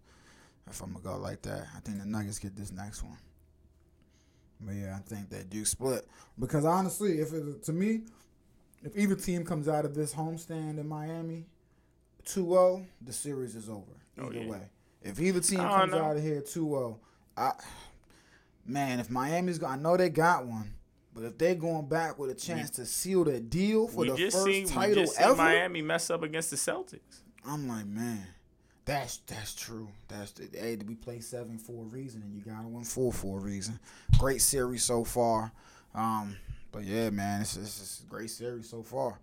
If 0.68 0.82
I'm 0.82 0.92
gonna 0.92 1.04
go 1.04 1.16
like 1.18 1.42
that, 1.42 1.66
I 1.76 1.80
think 1.80 1.98
the 1.98 2.06
Nuggets 2.06 2.38
get 2.38 2.56
this 2.56 2.72
next 2.72 3.02
one. 3.02 3.16
But 4.60 4.72
yeah, 4.74 4.96
I 4.98 5.08
think 5.08 5.30
they 5.30 5.44
do 5.44 5.64
split 5.64 6.06
because 6.38 6.64
honestly, 6.64 7.20
if 7.20 7.32
it 7.32 7.62
to 7.64 7.72
me, 7.72 8.02
if 8.82 8.96
either 8.96 9.14
team 9.14 9.44
comes 9.44 9.68
out 9.68 9.84
of 9.84 9.94
this 9.94 10.12
homestand 10.14 10.78
in 10.78 10.88
Miami, 10.88 11.46
2-0, 12.26 12.84
the 13.00 13.12
series 13.12 13.54
is 13.54 13.68
over. 13.68 13.84
Oh, 14.20 14.26
Either 14.26 14.40
yeah. 14.40 14.50
way, 14.50 14.62
if 15.02 15.20
either 15.20 15.40
team 15.40 15.60
comes 15.60 15.92
know. 15.92 16.02
out 16.04 16.16
of 16.16 16.22
here 16.22 16.40
2-0, 16.40 16.96
I 17.36 17.52
man, 18.66 18.98
if 19.00 19.10
Miami's, 19.10 19.62
I 19.62 19.76
know 19.76 19.96
they 19.96 20.10
got 20.10 20.44
one, 20.44 20.74
but 21.14 21.24
if 21.24 21.38
they're 21.38 21.54
going 21.54 21.86
back 21.86 22.18
with 22.18 22.30
a 22.30 22.34
chance 22.34 22.70
to 22.70 22.86
seal 22.86 23.24
the 23.24 23.40
deal 23.40 23.88
for 23.88 24.04
the 24.04 24.16
first 24.16 24.44
seen 24.44 24.64
we 24.64 24.70
title 24.70 25.06
ever, 25.18 25.36
Miami 25.36 25.82
mess 25.82 26.10
up 26.10 26.22
against 26.22 26.50
the 26.50 26.56
Celtics. 26.56 27.22
I'm 27.46 27.68
like, 27.68 27.86
man, 27.86 28.26
that's 28.84 29.18
that's 29.26 29.54
true. 29.54 29.88
That's 30.08 30.32
the, 30.32 30.48
hey, 30.56 30.78
we 30.86 30.94
play 30.94 31.20
seven 31.20 31.58
for 31.58 31.84
a 31.84 31.86
reason, 31.86 32.22
and 32.22 32.34
you 32.34 32.40
gotta 32.42 32.68
win 32.68 32.84
four 32.84 33.12
for 33.12 33.38
a 33.38 33.40
reason. 33.42 33.78
Great 34.18 34.40
series 34.42 34.84
so 34.84 35.04
far. 35.04 35.52
Um, 35.94 36.36
but 36.72 36.84
yeah, 36.84 37.10
man, 37.10 37.40
it's, 37.40 37.56
it's, 37.56 37.80
it's 37.80 38.02
a 38.06 38.10
great 38.10 38.30
series 38.30 38.68
so 38.68 38.82
far. 38.82 39.18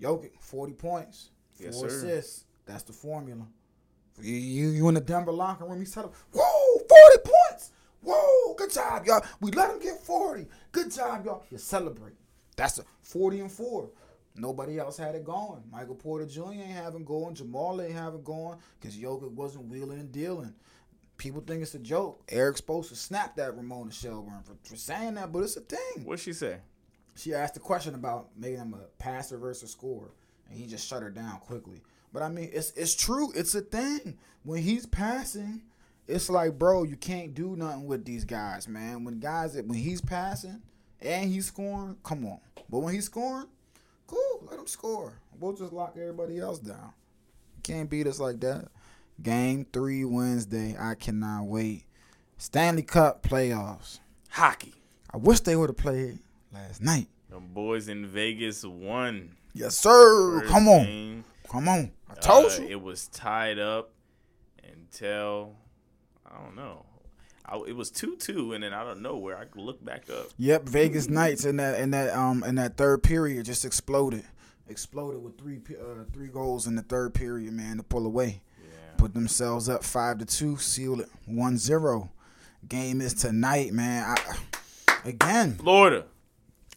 Jokic, 0.00 0.32
forty 0.40 0.72
points, 0.74 1.30
four 1.54 1.66
Yes, 1.66 1.82
assists. 1.82 2.44
That's 2.66 2.82
the 2.82 2.92
formula. 2.92 3.46
You, 4.20 4.34
you 4.34 4.68
you 4.70 4.88
in 4.88 4.94
the 4.94 5.00
Denver 5.00 5.32
locker 5.32 5.64
room, 5.64 5.80
you 5.80 5.86
tell 5.86 6.04
them, 6.04 6.12
whoa, 6.32 6.78
40 6.88 7.18
points. 7.24 7.70
Whoa, 8.02 8.35
good 8.56 8.72
job, 8.72 9.06
y'all. 9.06 9.24
We 9.40 9.50
let 9.52 9.70
him 9.70 9.80
get 9.80 10.02
40. 10.02 10.46
Good 10.72 10.92
job, 10.92 11.24
y'all. 11.24 11.44
You 11.50 11.58
celebrate. 11.58 12.14
That's 12.56 12.78
a 12.78 12.84
40 13.02 13.40
and 13.40 13.52
4. 13.52 13.90
Nobody 14.38 14.78
else 14.78 14.98
had 14.98 15.14
it 15.14 15.24
going. 15.24 15.62
Michael 15.70 15.94
Porter 15.94 16.26
Jr. 16.26 16.52
ain't 16.52 16.66
having 16.66 17.04
going. 17.04 17.34
Jamal 17.34 17.80
ain't 17.80 17.92
having 17.92 18.22
going 18.22 18.58
because 18.78 18.96
Jokic 18.96 19.30
wasn't 19.32 19.68
wheeling 19.68 19.98
and 19.98 20.12
dealing. 20.12 20.54
People 21.16 21.40
think 21.40 21.62
it's 21.62 21.74
a 21.74 21.78
joke. 21.78 22.22
Eric's 22.28 22.60
supposed 22.60 22.90
to 22.90 22.96
snap 22.96 23.36
that 23.36 23.56
Ramona 23.56 23.90
Shelburne 23.90 24.42
for, 24.42 24.56
for 24.68 24.76
saying 24.76 25.14
that, 25.14 25.32
but 25.32 25.42
it's 25.42 25.56
a 25.56 25.60
thing. 25.60 26.04
What'd 26.04 26.22
she 26.22 26.34
say? 26.34 26.58
She 27.14 27.32
asked 27.32 27.56
a 27.56 27.60
question 27.60 27.94
about 27.94 28.28
making 28.36 28.58
him 28.58 28.74
a 28.74 29.02
passer 29.02 29.38
versus 29.38 29.70
scorer, 29.70 30.10
and 30.50 30.58
he 30.58 30.66
just 30.66 30.86
shut 30.86 31.02
her 31.02 31.08
down 31.10 31.38
quickly. 31.40 31.80
But 32.12 32.22
I 32.22 32.28
mean, 32.28 32.50
it's 32.52 32.72
it's 32.72 32.94
true. 32.94 33.32
It's 33.34 33.54
a 33.54 33.62
thing. 33.62 34.18
When 34.42 34.62
he's 34.62 34.84
passing, 34.84 35.62
it's 36.08 36.28
like, 36.30 36.58
bro, 36.58 36.84
you 36.84 36.96
can't 36.96 37.34
do 37.34 37.56
nothing 37.56 37.86
with 37.86 38.04
these 38.04 38.24
guys, 38.24 38.68
man. 38.68 39.04
When 39.04 39.18
guys, 39.18 39.54
when 39.56 39.78
he's 39.78 40.00
passing 40.00 40.62
and 41.00 41.30
he's 41.30 41.46
scoring, 41.46 41.96
come 42.02 42.24
on. 42.26 42.38
But 42.70 42.78
when 42.80 42.94
he's 42.94 43.06
scoring, 43.06 43.46
cool, 44.06 44.46
let 44.48 44.58
him 44.58 44.66
score. 44.66 45.14
We'll 45.38 45.52
just 45.52 45.72
lock 45.72 45.96
everybody 46.00 46.38
else 46.38 46.58
down. 46.58 46.92
You 47.56 47.62
can't 47.62 47.90
beat 47.90 48.06
us 48.06 48.20
like 48.20 48.40
that. 48.40 48.68
Game 49.22 49.66
three 49.72 50.04
Wednesday. 50.04 50.76
I 50.78 50.94
cannot 50.94 51.44
wait. 51.44 51.84
Stanley 52.38 52.82
Cup 52.82 53.22
playoffs. 53.22 54.00
Hockey. 54.30 54.74
I 55.12 55.16
wish 55.16 55.40
they 55.40 55.56
would 55.56 55.70
have 55.70 55.76
played 55.76 56.18
last 56.52 56.82
night. 56.82 57.08
The 57.30 57.40
boys 57.40 57.88
in 57.88 58.06
Vegas 58.06 58.64
won. 58.64 59.36
Yes, 59.54 59.76
sir. 59.78 60.40
first 60.40 60.52
Come 60.52 60.68
on. 60.68 60.84
game. 60.84 61.24
Come 61.50 61.68
on. 61.68 61.92
I 62.10 62.14
told 62.14 62.52
Uh, 62.52 62.62
you. 62.62 62.68
It 62.68 62.82
was 62.82 63.08
tied 63.08 63.58
up 63.58 63.90
until 64.72 65.54
I 66.30 66.42
don't 66.42 66.56
know. 66.56 66.84
I, 67.44 67.56
it 67.68 67.76
was 67.76 67.90
two 67.90 68.16
two, 68.16 68.52
and 68.52 68.64
then 68.64 68.72
I 68.72 68.82
don't 68.84 69.02
know 69.02 69.16
where 69.16 69.36
I 69.36 69.44
look 69.54 69.84
back 69.84 70.10
up. 70.10 70.26
Yep, 70.38 70.64
Vegas 70.64 71.08
Knights 71.08 71.44
in 71.44 71.56
that 71.58 71.78
in 71.80 71.90
that 71.92 72.14
um 72.14 72.42
in 72.42 72.56
that 72.56 72.76
third 72.76 73.02
period 73.02 73.46
just 73.46 73.64
exploded. 73.64 74.24
Exploded 74.68 75.22
with 75.22 75.38
three 75.38 75.60
uh, 75.80 76.04
three 76.12 76.26
goals 76.26 76.66
in 76.66 76.74
the 76.74 76.82
third 76.82 77.14
period, 77.14 77.52
man, 77.52 77.76
to 77.76 77.84
pull 77.84 78.04
away. 78.04 78.42
Yeah. 78.60 78.96
Put 78.96 79.14
themselves 79.14 79.68
up 79.68 79.84
5 79.84 80.18
to 80.18 80.24
2, 80.24 80.56
seal 80.56 81.00
it 81.00 81.08
1-0. 81.30 82.08
Game 82.68 83.00
is 83.00 83.14
tonight, 83.14 83.72
man. 83.72 84.16
I, 84.16 84.36
again, 85.04 85.54
Florida, 85.54 86.06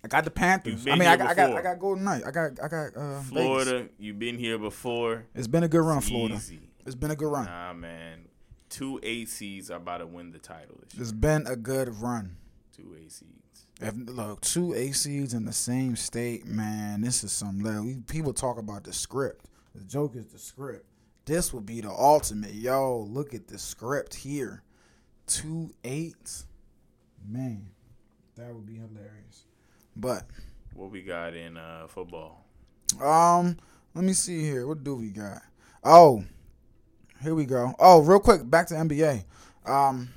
I 0.04 0.08
got 0.08 0.24
the 0.24 0.30
Panthers. 0.30 0.86
I 0.86 0.92
mean, 0.92 1.08
I 1.08 1.18
got, 1.18 1.30
I 1.30 1.34
got. 1.34 1.54
I 1.54 1.62
got 1.64 1.80
Golden 1.80 2.04
Knight. 2.04 2.24
I 2.28 2.32
got 2.32 2.52
I 2.64 2.68
got 2.68 2.96
uh 2.96 3.20
Vegas. 3.22 3.30
Florida. 3.30 3.90
You've 3.98 4.20
been 4.20 4.38
here 4.38 4.60
before. 4.60 5.26
It's 5.34 5.48
been 5.48 5.64
a 5.64 5.68
good 5.68 5.82
run, 5.82 6.02
Florida. 6.02 6.36
Easy. 6.36 6.60
It's 6.86 6.96
been 6.96 7.12
a 7.12 7.16
good 7.16 7.32
run. 7.32 7.46
Nah, 7.46 7.74
man. 7.74 8.29
Two 8.70 9.00
seeds 9.26 9.72
are 9.72 9.78
about 9.78 9.98
to 9.98 10.08
win 10.08 10.32
the 10.32 10.40
title 10.40 10.78
this 10.84 10.94
year. 10.94 11.02
It's 11.04 11.12
been 11.12 11.48
a 11.48 11.56
good 11.56 12.00
run. 12.02 12.38
Two 12.76 12.96
seeds. 13.08 13.66
If, 13.82 13.94
look, 13.96 14.42
two 14.42 14.74
A 14.74 14.92
seeds 14.92 15.34
in 15.34 15.46
the 15.46 15.54
same 15.54 15.96
state, 15.96 16.46
man, 16.46 17.02
this 17.02 17.24
is 17.24 17.32
some 17.32 17.60
level. 17.62 17.86
We- 17.86 17.98
People 18.08 18.34
talk 18.34 18.58
about 18.58 18.84
the 18.84 18.94
script. 18.94 19.46
The 19.74 19.84
joke 19.86 20.16
is 20.16 20.28
the 20.28 20.40
script. 20.40 20.86
This 21.26 21.54
would 21.54 21.66
be 21.66 21.82
the 21.82 21.90
ultimate. 21.92 22.54
Yo, 22.54 23.00
look 23.10 23.34
at 23.34 23.48
the 23.48 23.58
script 23.58 24.16
here. 24.16 24.64
Two 25.28 25.74
eights. 25.84 26.46
Man, 27.28 27.70
that 28.36 28.54
would 28.54 28.66
be 28.66 28.76
hilarious. 28.76 29.46
But, 29.96 30.26
What 30.74 30.92
we 30.92 31.02
got 31.04 31.34
in 31.36 31.58
uh, 31.58 31.88
football? 31.88 32.46
um, 33.02 33.58
let 33.94 34.04
me 34.04 34.14
see 34.14 34.42
here. 34.42 34.66
What 34.68 34.84
do 34.84 34.96
we 34.96 35.10
got? 35.10 35.42
Oh, 35.84 36.24
here 37.22 37.36
we 37.36 37.46
go. 37.46 37.74
Oh, 37.80 38.02
real 38.02 38.20
quick, 38.20 38.50
back 38.50 38.68
to 38.68 38.76
NBA. 38.76 39.24
Um, 39.66 40.10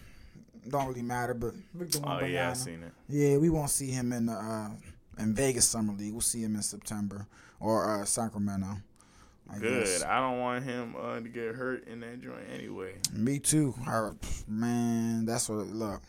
don't 0.69 0.87
really 0.87 1.03
matter, 1.03 1.35
but 1.35 1.55
Victor 1.75 1.99
Oh 2.05 2.25
yeah, 2.25 2.51
I 2.51 2.53
seen 2.55 2.83
it. 2.83 2.93
Yeah, 3.09 3.37
we 3.39 3.51
won't 3.51 3.71
see 3.71 3.91
him 3.91 4.13
in 4.13 4.27
the 4.27 4.33
uh, 4.33 4.69
in 5.19 5.35
Vegas 5.35 5.67
Summer 5.67 5.93
League. 5.93 6.13
We'll 6.13 6.21
see 6.21 6.43
him 6.43 6.55
in 6.55 6.63
September 6.63 7.27
or 7.61 8.01
uh, 8.03 8.05
Sacramento. 8.05 8.77
I 9.53 9.59
Good. 9.59 9.85
guess. 9.85 10.05
I 10.05 10.21
don't 10.21 10.39
want 10.39 10.65
him 10.65 10.95
uh, 10.99 11.21
to 11.21 11.29
get 11.29 11.55
hurt 11.55 11.87
in 11.89 12.01
that 12.01 12.23
joint 12.23 12.47
anyway. 12.53 12.95
Me 13.13 13.39
too. 13.39 13.75
Man, 14.49 15.27
that's 15.27 15.49
what. 15.49 15.67
Look, 15.67 16.03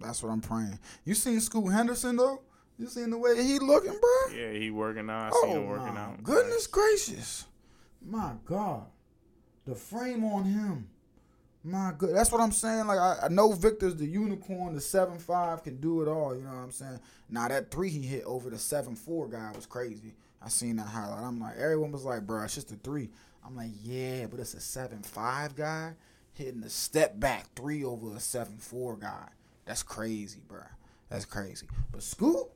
that's 0.00 0.22
what 0.22 0.30
I'm 0.30 0.40
praying. 0.40 0.78
You 1.04 1.14
seen 1.14 1.40
Scoot 1.40 1.72
Henderson 1.72 2.16
though? 2.16 2.40
You 2.78 2.86
seen 2.86 3.10
the 3.10 3.18
way 3.18 3.42
he 3.42 3.58
looking, 3.58 3.90
bro? 3.98 4.36
Yeah, 4.36 4.52
he 4.52 4.70
working 4.70 5.10
out. 5.10 5.26
I 5.26 5.30
oh 5.32 5.42
seen 5.46 5.56
him 5.56 5.66
working 5.66 5.94
my 5.94 6.00
out. 6.00 6.22
goodness 6.22 6.66
gracious! 6.66 7.46
My 8.04 8.32
God, 8.44 8.86
the 9.68 9.74
frame 9.74 10.24
on 10.24 10.44
him. 10.44 10.88
My 11.62 11.92
good. 11.96 12.14
That's 12.14 12.32
what 12.32 12.40
I'm 12.40 12.52
saying. 12.52 12.86
Like 12.86 12.98
I, 12.98 13.18
I 13.24 13.28
know 13.28 13.52
Victor's 13.52 13.96
the 13.96 14.06
unicorn. 14.06 14.74
The 14.74 14.80
seven 14.80 15.18
five 15.18 15.62
can 15.62 15.76
do 15.80 16.02
it 16.02 16.08
all. 16.08 16.34
You 16.34 16.42
know 16.42 16.50
what 16.50 16.62
I'm 16.62 16.70
saying? 16.70 17.00
Now 17.28 17.48
that 17.48 17.70
three 17.70 17.90
he 17.90 18.00
hit 18.00 18.24
over 18.24 18.48
the 18.48 18.58
seven 18.58 18.96
four 18.96 19.28
guy 19.28 19.50
was 19.54 19.66
crazy. 19.66 20.14
I 20.40 20.48
seen 20.48 20.76
that 20.76 20.86
highlight. 20.86 21.22
I'm 21.22 21.40
like, 21.40 21.56
everyone 21.56 21.92
was 21.92 22.04
like, 22.04 22.26
bro, 22.26 22.44
it's 22.44 22.54
just 22.54 22.72
a 22.72 22.76
three. 22.76 23.10
I'm 23.44 23.56
like, 23.56 23.70
yeah, 23.82 24.26
but 24.26 24.40
it's 24.40 24.54
a 24.54 24.60
seven 24.60 25.02
five 25.02 25.54
guy 25.54 25.94
hitting 26.32 26.60
the 26.60 26.70
step 26.70 27.18
back 27.18 27.46
three 27.54 27.84
over 27.84 28.14
a 28.16 28.20
seven 28.20 28.56
four 28.56 28.96
guy. 28.96 29.28
That's 29.66 29.82
crazy, 29.82 30.40
bro. 30.46 30.62
That's 31.10 31.24
crazy. 31.24 31.66
But 31.90 32.02
Scoot, 32.02 32.46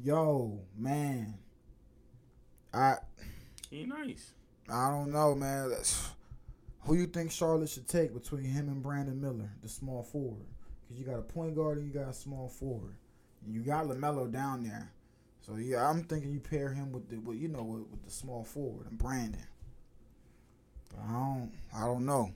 yo, 0.00 0.60
man, 0.76 1.34
I 2.72 2.96
He 3.70 3.84
nice. 3.84 4.32
I 4.68 4.90
don't 4.90 5.10
know, 5.10 5.34
man. 5.34 5.70
That's, 5.70 6.10
who 6.82 6.94
you 6.94 7.06
think 7.06 7.30
Charlotte 7.30 7.68
should 7.68 7.88
take 7.88 8.14
between 8.14 8.44
him 8.44 8.68
and 8.68 8.82
Brandon 8.82 9.20
Miller, 9.20 9.50
the 9.62 9.68
small 9.68 10.02
forward? 10.02 10.46
Because 10.82 10.98
you 11.00 11.06
got 11.06 11.18
a 11.18 11.22
point 11.22 11.54
guard 11.54 11.78
and 11.78 11.86
you 11.86 11.92
got 11.92 12.10
a 12.10 12.14
small 12.14 12.48
forward. 12.48 12.94
And 13.44 13.54
you 13.54 13.60
got 13.62 13.86
LaMelo 13.86 14.30
down 14.30 14.62
there, 14.64 14.92
so 15.40 15.56
yeah, 15.56 15.88
I'm 15.88 16.04
thinking 16.04 16.30
you 16.30 16.40
pair 16.40 16.72
him 16.72 16.92
with 16.92 17.08
the, 17.08 17.16
with, 17.18 17.38
you 17.38 17.48
know, 17.48 17.62
with, 17.62 17.88
with 17.90 18.04
the 18.04 18.10
small 18.10 18.44
forward 18.44 18.86
and 18.90 18.98
Brandon. 18.98 19.46
But 20.90 21.00
I 21.08 21.12
don't, 21.12 21.52
I 21.74 21.80
don't 21.86 22.04
know. 22.04 22.30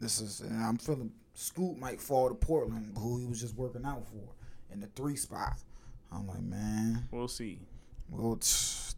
This 0.00 0.20
is, 0.20 0.40
and 0.40 0.62
I'm 0.62 0.76
feeling 0.76 1.12
Scoot 1.34 1.78
might 1.78 2.00
fall 2.00 2.28
to 2.28 2.34
Portland, 2.34 2.92
who 2.96 3.18
he 3.18 3.26
was 3.26 3.40
just 3.40 3.56
working 3.56 3.84
out 3.84 4.06
for 4.06 4.72
in 4.72 4.80
the 4.80 4.86
three 4.88 5.16
spot. 5.16 5.54
I'm 6.12 6.28
like, 6.28 6.42
man, 6.42 7.08
We'll 7.10 7.26
see. 7.28 7.58
well, 8.08 8.38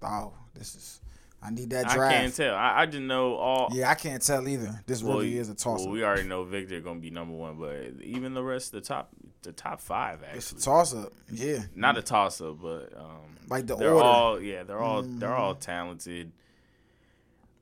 oh, 0.03 0.33
this 0.55 0.75
is. 0.75 1.01
I 1.43 1.51
need 1.51 1.71
that 1.71 1.85
draft. 1.89 2.01
I 2.01 2.13
can't 2.13 2.35
tell. 2.35 2.55
I, 2.55 2.83
I 2.83 2.87
just 2.87 3.03
know 3.03 3.35
all. 3.37 3.69
Yeah, 3.73 3.91
I 3.91 3.95
can't 3.95 4.21
tell 4.25 4.47
either. 4.49 4.81
This 4.87 5.03
Well, 5.03 5.19
really 5.19 5.37
is 5.39 5.49
a 5.49 5.55
toss 5.55 5.81
well, 5.81 5.89
up. 5.89 5.93
we 5.93 6.03
already 6.05 6.27
know 6.29 6.43
Victor 6.45 6.81
gonna 6.81 6.99
be 7.01 7.11
number 7.11 7.35
one, 7.35 7.57
but 7.59 8.03
even 8.03 8.35
the 8.35 8.43
rest, 8.43 8.75
of 8.75 8.83
the 8.83 8.89
top, 8.89 9.11
the 9.43 9.53
top 9.53 9.81
five 9.81 10.23
actually. 10.25 10.39
it's 10.39 10.53
a 10.53 10.61
toss 10.61 10.95
up. 10.95 11.13
Yeah. 11.31 11.61
Not 11.75 11.97
a 11.99 12.03
toss 12.03 12.41
up, 12.41 12.61
but 12.61 12.93
um, 12.97 13.37
Like 13.49 13.67
the 13.67 13.77
they're 13.77 13.93
order. 13.93 14.05
all 14.05 14.41
yeah, 14.41 14.63
they're 14.65 14.81
all 14.81 15.03
they're 15.03 15.35
all 15.35 15.55
Mhm. 15.55 15.61
talented. 15.61 16.33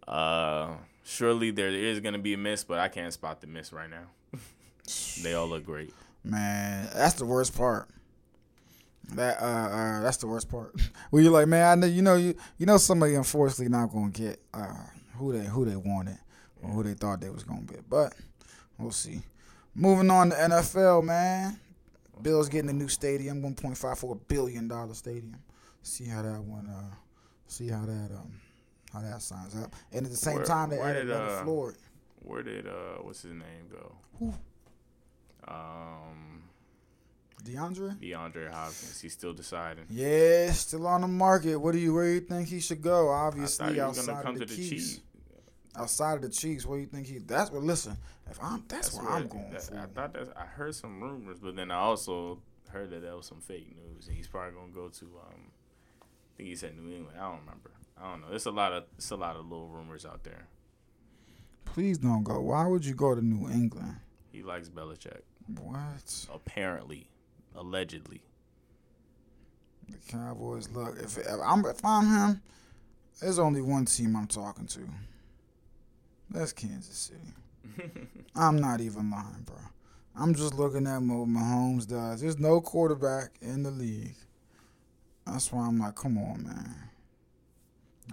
Uh, 0.06 0.76
surely 1.04 1.50
there 1.50 1.68
is 1.68 2.00
gonna 2.00 2.18
be 2.18 2.34
a 2.34 2.38
miss, 2.38 2.64
but 2.64 2.78
I 2.78 2.88
can't 2.88 3.12
spot 3.12 3.40
the 3.40 3.46
miss 3.46 3.72
right 3.72 3.90
now. 3.90 4.06
they 5.22 5.34
all 5.34 5.48
look 5.48 5.64
great. 5.64 5.92
Man, 6.22 6.88
that's 6.94 7.14
the 7.14 7.26
worst 7.26 7.54
part. 7.56 7.88
That 9.12 9.40
uh, 9.40 9.44
uh 9.44 10.00
that's 10.02 10.16
the 10.18 10.26
worst 10.26 10.48
part. 10.50 10.74
Where 11.10 11.22
you're 11.22 11.32
like, 11.32 11.46
man, 11.48 11.66
I 11.70 11.74
know 11.80 11.86
you 11.86 12.02
know 12.02 12.16
you 12.16 12.34
you 12.58 12.66
know 12.66 12.78
somebody 12.78 13.14
unfortunately 13.14 13.68
not 13.68 13.92
gonna 13.92 14.10
get 14.10 14.40
uh 14.52 14.72
who 15.16 15.32
they 15.32 15.44
who 15.44 15.64
they 15.64 15.76
wanted 15.76 16.18
or 16.62 16.70
who 16.70 16.82
they 16.82 16.94
thought 16.94 17.20
they 17.20 17.30
was 17.30 17.44
gonna 17.44 17.62
get, 17.62 17.88
but 17.88 18.14
we'll 18.78 18.90
see. 18.90 19.20
Moving 19.74 20.10
on 20.10 20.30
to 20.30 20.36
NFL, 20.36 21.04
man. 21.04 21.58
Bills 22.22 22.48
getting 22.48 22.70
a 22.70 22.72
new 22.72 22.88
stadium, 22.88 23.42
one 23.42 23.54
point 23.54 23.76
five 23.76 23.98
four 23.98 24.16
billion 24.16 24.68
dollar 24.68 24.94
stadium. 24.94 25.36
See 25.82 26.04
how 26.06 26.22
that 26.22 26.40
one 26.42 26.66
uh 26.68 26.94
see 27.46 27.68
how 27.68 27.84
that 27.84 28.10
um 28.12 28.40
how 28.92 29.00
that 29.00 29.20
signs 29.20 29.54
up. 29.56 29.74
And 29.92 30.06
at 30.06 30.10
the 30.12 30.16
same 30.16 30.36
Where- 30.36 30.44
time 30.44 30.70
they 30.70 30.78
added 30.78 31.06
did, 31.06 31.10
another 31.10 31.34
uh, 31.36 31.42
floor. 31.44 31.74
Where 32.22 32.42
did 32.42 32.66
uh 32.66 32.98
what's 33.02 33.22
his 33.22 33.32
name 33.32 33.68
go? 33.70 33.92
Who? 34.18 34.32
Um 35.46 36.42
DeAndre? 37.44 37.96
DeAndre 38.00 38.50
Hopkins. 38.50 39.00
He's 39.00 39.12
still 39.12 39.32
deciding. 39.32 39.84
Yeah, 39.90 40.50
still 40.52 40.86
on 40.86 41.02
the 41.02 41.08
market. 41.08 41.56
What 41.56 41.72
do 41.72 41.78
you 41.78 41.92
where 41.94 42.04
do 42.06 42.12
you 42.14 42.20
think 42.20 42.48
he 42.48 42.60
should 42.60 42.80
go? 42.82 43.10
Obviously 43.10 43.78
outside 43.80 44.06
gonna 44.06 44.22
come 44.22 44.34
of 44.36 44.40
to 44.40 44.46
the, 44.46 44.54
the 44.54 44.68
Chiefs. 44.68 45.00
Outside 45.76 46.14
of 46.14 46.22
the 46.22 46.30
Chiefs, 46.30 46.64
where 46.64 46.78
do 46.78 46.82
you 46.82 46.88
think 46.88 47.06
he 47.06 47.18
that's 47.18 47.50
what 47.50 47.62
listen, 47.62 47.96
if 48.30 48.38
I'm 48.42 48.64
that's, 48.68 48.94
where, 48.94 49.08
I'm 49.08 49.26
going 49.28 49.50
that- 49.50 49.70
I 49.76 49.86
thought 49.86 50.12
that 50.14 50.28
I 50.36 50.46
heard 50.46 50.74
some 50.74 51.00
rumors, 51.02 51.38
but 51.42 51.56
then 51.56 51.70
I 51.70 51.76
also 51.76 52.40
heard 52.70 52.90
that 52.90 53.02
that 53.02 53.16
was 53.16 53.26
some 53.26 53.40
fake 53.40 53.68
news, 53.76 54.06
and 54.08 54.16
he's 54.16 54.26
probably 54.28 54.52
gonna 54.58 54.72
go 54.72 54.88
to 54.88 55.04
um, 55.04 55.50
I 56.02 56.36
think 56.36 56.48
he 56.48 56.56
said 56.56 56.76
New 56.76 56.94
England. 56.94 57.18
I 57.18 57.28
don't 57.28 57.40
remember. 57.40 57.70
I 58.00 58.10
don't 58.10 58.20
know. 58.22 58.28
It's 58.34 58.46
a 58.46 58.50
lot 58.50 58.72
of 58.72 58.84
it's 58.96 59.10
a 59.10 59.16
lot 59.16 59.36
of 59.36 59.44
little 59.44 59.68
rumors 59.68 60.06
out 60.06 60.24
there. 60.24 60.46
Please 61.64 61.98
don't 61.98 62.22
go. 62.22 62.40
Why 62.40 62.66
would 62.66 62.84
you 62.86 62.94
go 62.94 63.14
to 63.14 63.20
New 63.20 63.48
England? 63.50 63.96
He 64.30 64.42
likes 64.42 64.68
Belichick, 64.68 65.20
What? 65.60 66.26
apparently, 66.32 67.08
allegedly. 67.54 68.22
The 69.88 69.98
Cowboys 70.08 70.68
look 70.70 70.96
if, 70.98 71.18
if 71.18 71.26
I'm 71.44 71.64
if 71.66 71.84
I'm 71.84 72.06
him, 72.06 72.42
there's 73.20 73.38
only 73.38 73.60
one 73.60 73.84
team 73.84 74.16
I'm 74.16 74.26
talking 74.26 74.66
to. 74.68 74.80
That's 76.30 76.52
Kansas 76.52 77.12
City. 77.12 77.90
I'm 78.36 78.58
not 78.58 78.80
even 78.80 79.10
lying, 79.10 79.44
bro. 79.44 79.56
I'm 80.16 80.34
just 80.34 80.54
looking 80.54 80.86
at 80.86 80.98
what 81.02 81.28
Mahomes 81.28 81.86
does. 81.86 82.20
There's 82.20 82.38
no 82.38 82.60
quarterback 82.60 83.32
in 83.40 83.62
the 83.62 83.70
league. 83.70 84.16
That's 85.26 85.52
why 85.52 85.66
I'm 85.66 85.78
like, 85.78 85.96
come 85.96 86.18
on, 86.18 86.44
man. 86.44 86.74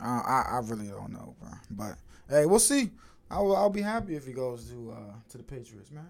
I 0.01 0.07
I, 0.07 0.45
I 0.55 0.59
really 0.63 0.87
don't 0.87 1.11
know, 1.11 1.35
bro. 1.39 1.51
But 1.69 1.95
hey, 2.29 2.45
we'll 2.45 2.59
see. 2.59 2.91
I'll 3.29 3.55
I'll 3.55 3.69
be 3.69 3.81
happy 3.81 4.15
if 4.15 4.25
he 4.25 4.33
goes 4.33 4.69
to 4.69 4.91
uh 4.91 5.13
to 5.29 5.37
the 5.37 5.43
Patriots, 5.43 5.91
man. 5.91 6.07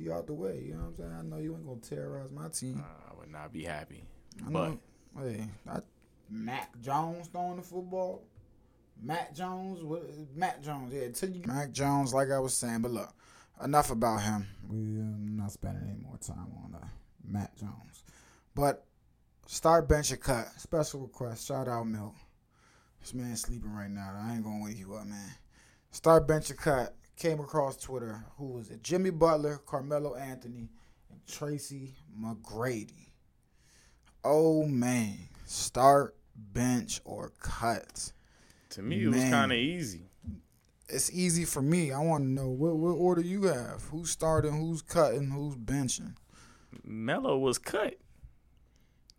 You 0.00 0.14
out 0.14 0.26
the 0.26 0.32
way, 0.32 0.62
you 0.66 0.72
know 0.72 0.80
what 0.80 0.86
I'm 0.86 0.96
saying? 0.96 1.16
I 1.18 1.22
know 1.22 1.42
you 1.42 1.54
ain't 1.54 1.66
gonna 1.66 1.80
terrorize 1.80 2.30
my 2.30 2.48
team. 2.48 2.82
Uh, 2.82 3.10
I 3.12 3.18
would 3.18 3.30
not 3.30 3.52
be 3.52 3.64
happy. 3.64 4.02
I 4.46 4.48
know. 4.48 4.78
Hey, 5.18 5.44
I, 5.68 5.80
Mac 6.30 6.80
Jones 6.80 7.28
throwing 7.28 7.56
the 7.56 7.62
football. 7.62 8.22
Mac 9.02 9.34
Jones, 9.34 9.82
what? 9.82 10.04
Mac 10.34 10.62
Jones, 10.62 10.94
yeah. 10.94 11.08
Tell 11.10 11.28
you, 11.28 11.42
Mac 11.46 11.72
Jones, 11.72 12.14
like 12.14 12.30
I 12.30 12.38
was 12.38 12.54
saying, 12.54 12.80
but 12.80 12.92
look, 12.92 13.12
enough 13.62 13.90
about 13.90 14.22
him. 14.22 14.46
We're 14.66 14.78
not 14.78 15.52
spending 15.52 15.84
any 15.86 16.02
more 16.02 16.16
time 16.16 16.50
on 16.64 16.74
uh, 16.82 16.86
Mac 17.22 17.54
Jones. 17.56 18.04
But 18.54 18.86
start 19.46 19.86
bench 19.86 20.12
or 20.12 20.16
cut. 20.16 20.48
Special 20.56 21.00
request. 21.00 21.46
Shout 21.46 21.68
out 21.68 21.86
Milk. 21.86 22.14
This 23.02 23.12
man 23.12 23.36
sleeping 23.36 23.74
right 23.74 23.90
now. 23.90 24.18
I 24.18 24.32
ain't 24.32 24.44
gonna 24.44 24.64
wake 24.64 24.78
you 24.78 24.94
up, 24.94 25.06
man. 25.06 25.34
Start 25.90 26.26
bench 26.26 26.50
or 26.50 26.54
cut. 26.54 26.94
Came 27.20 27.38
across 27.38 27.76
Twitter. 27.76 28.24
Who 28.38 28.46
was 28.46 28.70
it? 28.70 28.82
Jimmy 28.82 29.10
Butler, 29.10 29.60
Carmelo 29.66 30.14
Anthony, 30.14 30.70
and 31.10 31.20
Tracy 31.28 31.92
McGrady. 32.18 33.10
Oh 34.24 34.64
man, 34.64 35.28
start, 35.44 36.16
bench, 36.34 37.02
or 37.04 37.30
cut. 37.38 38.12
To 38.70 38.80
me, 38.82 39.04
it 39.04 39.08
was 39.08 39.22
kind 39.24 39.52
of 39.52 39.58
easy. 39.58 40.06
It's 40.88 41.12
easy 41.12 41.44
for 41.44 41.60
me. 41.60 41.92
I 41.92 41.98
want 41.98 42.24
to 42.24 42.28
know 42.28 42.48
what, 42.48 42.76
what 42.76 42.92
order 42.92 43.20
you 43.20 43.42
have. 43.44 43.82
Who's 43.90 44.10
starting? 44.10 44.58
Who's 44.58 44.80
cutting? 44.80 45.30
Who's 45.30 45.56
benching? 45.56 46.14
Melo 46.82 47.36
was 47.36 47.58
cut 47.58 47.98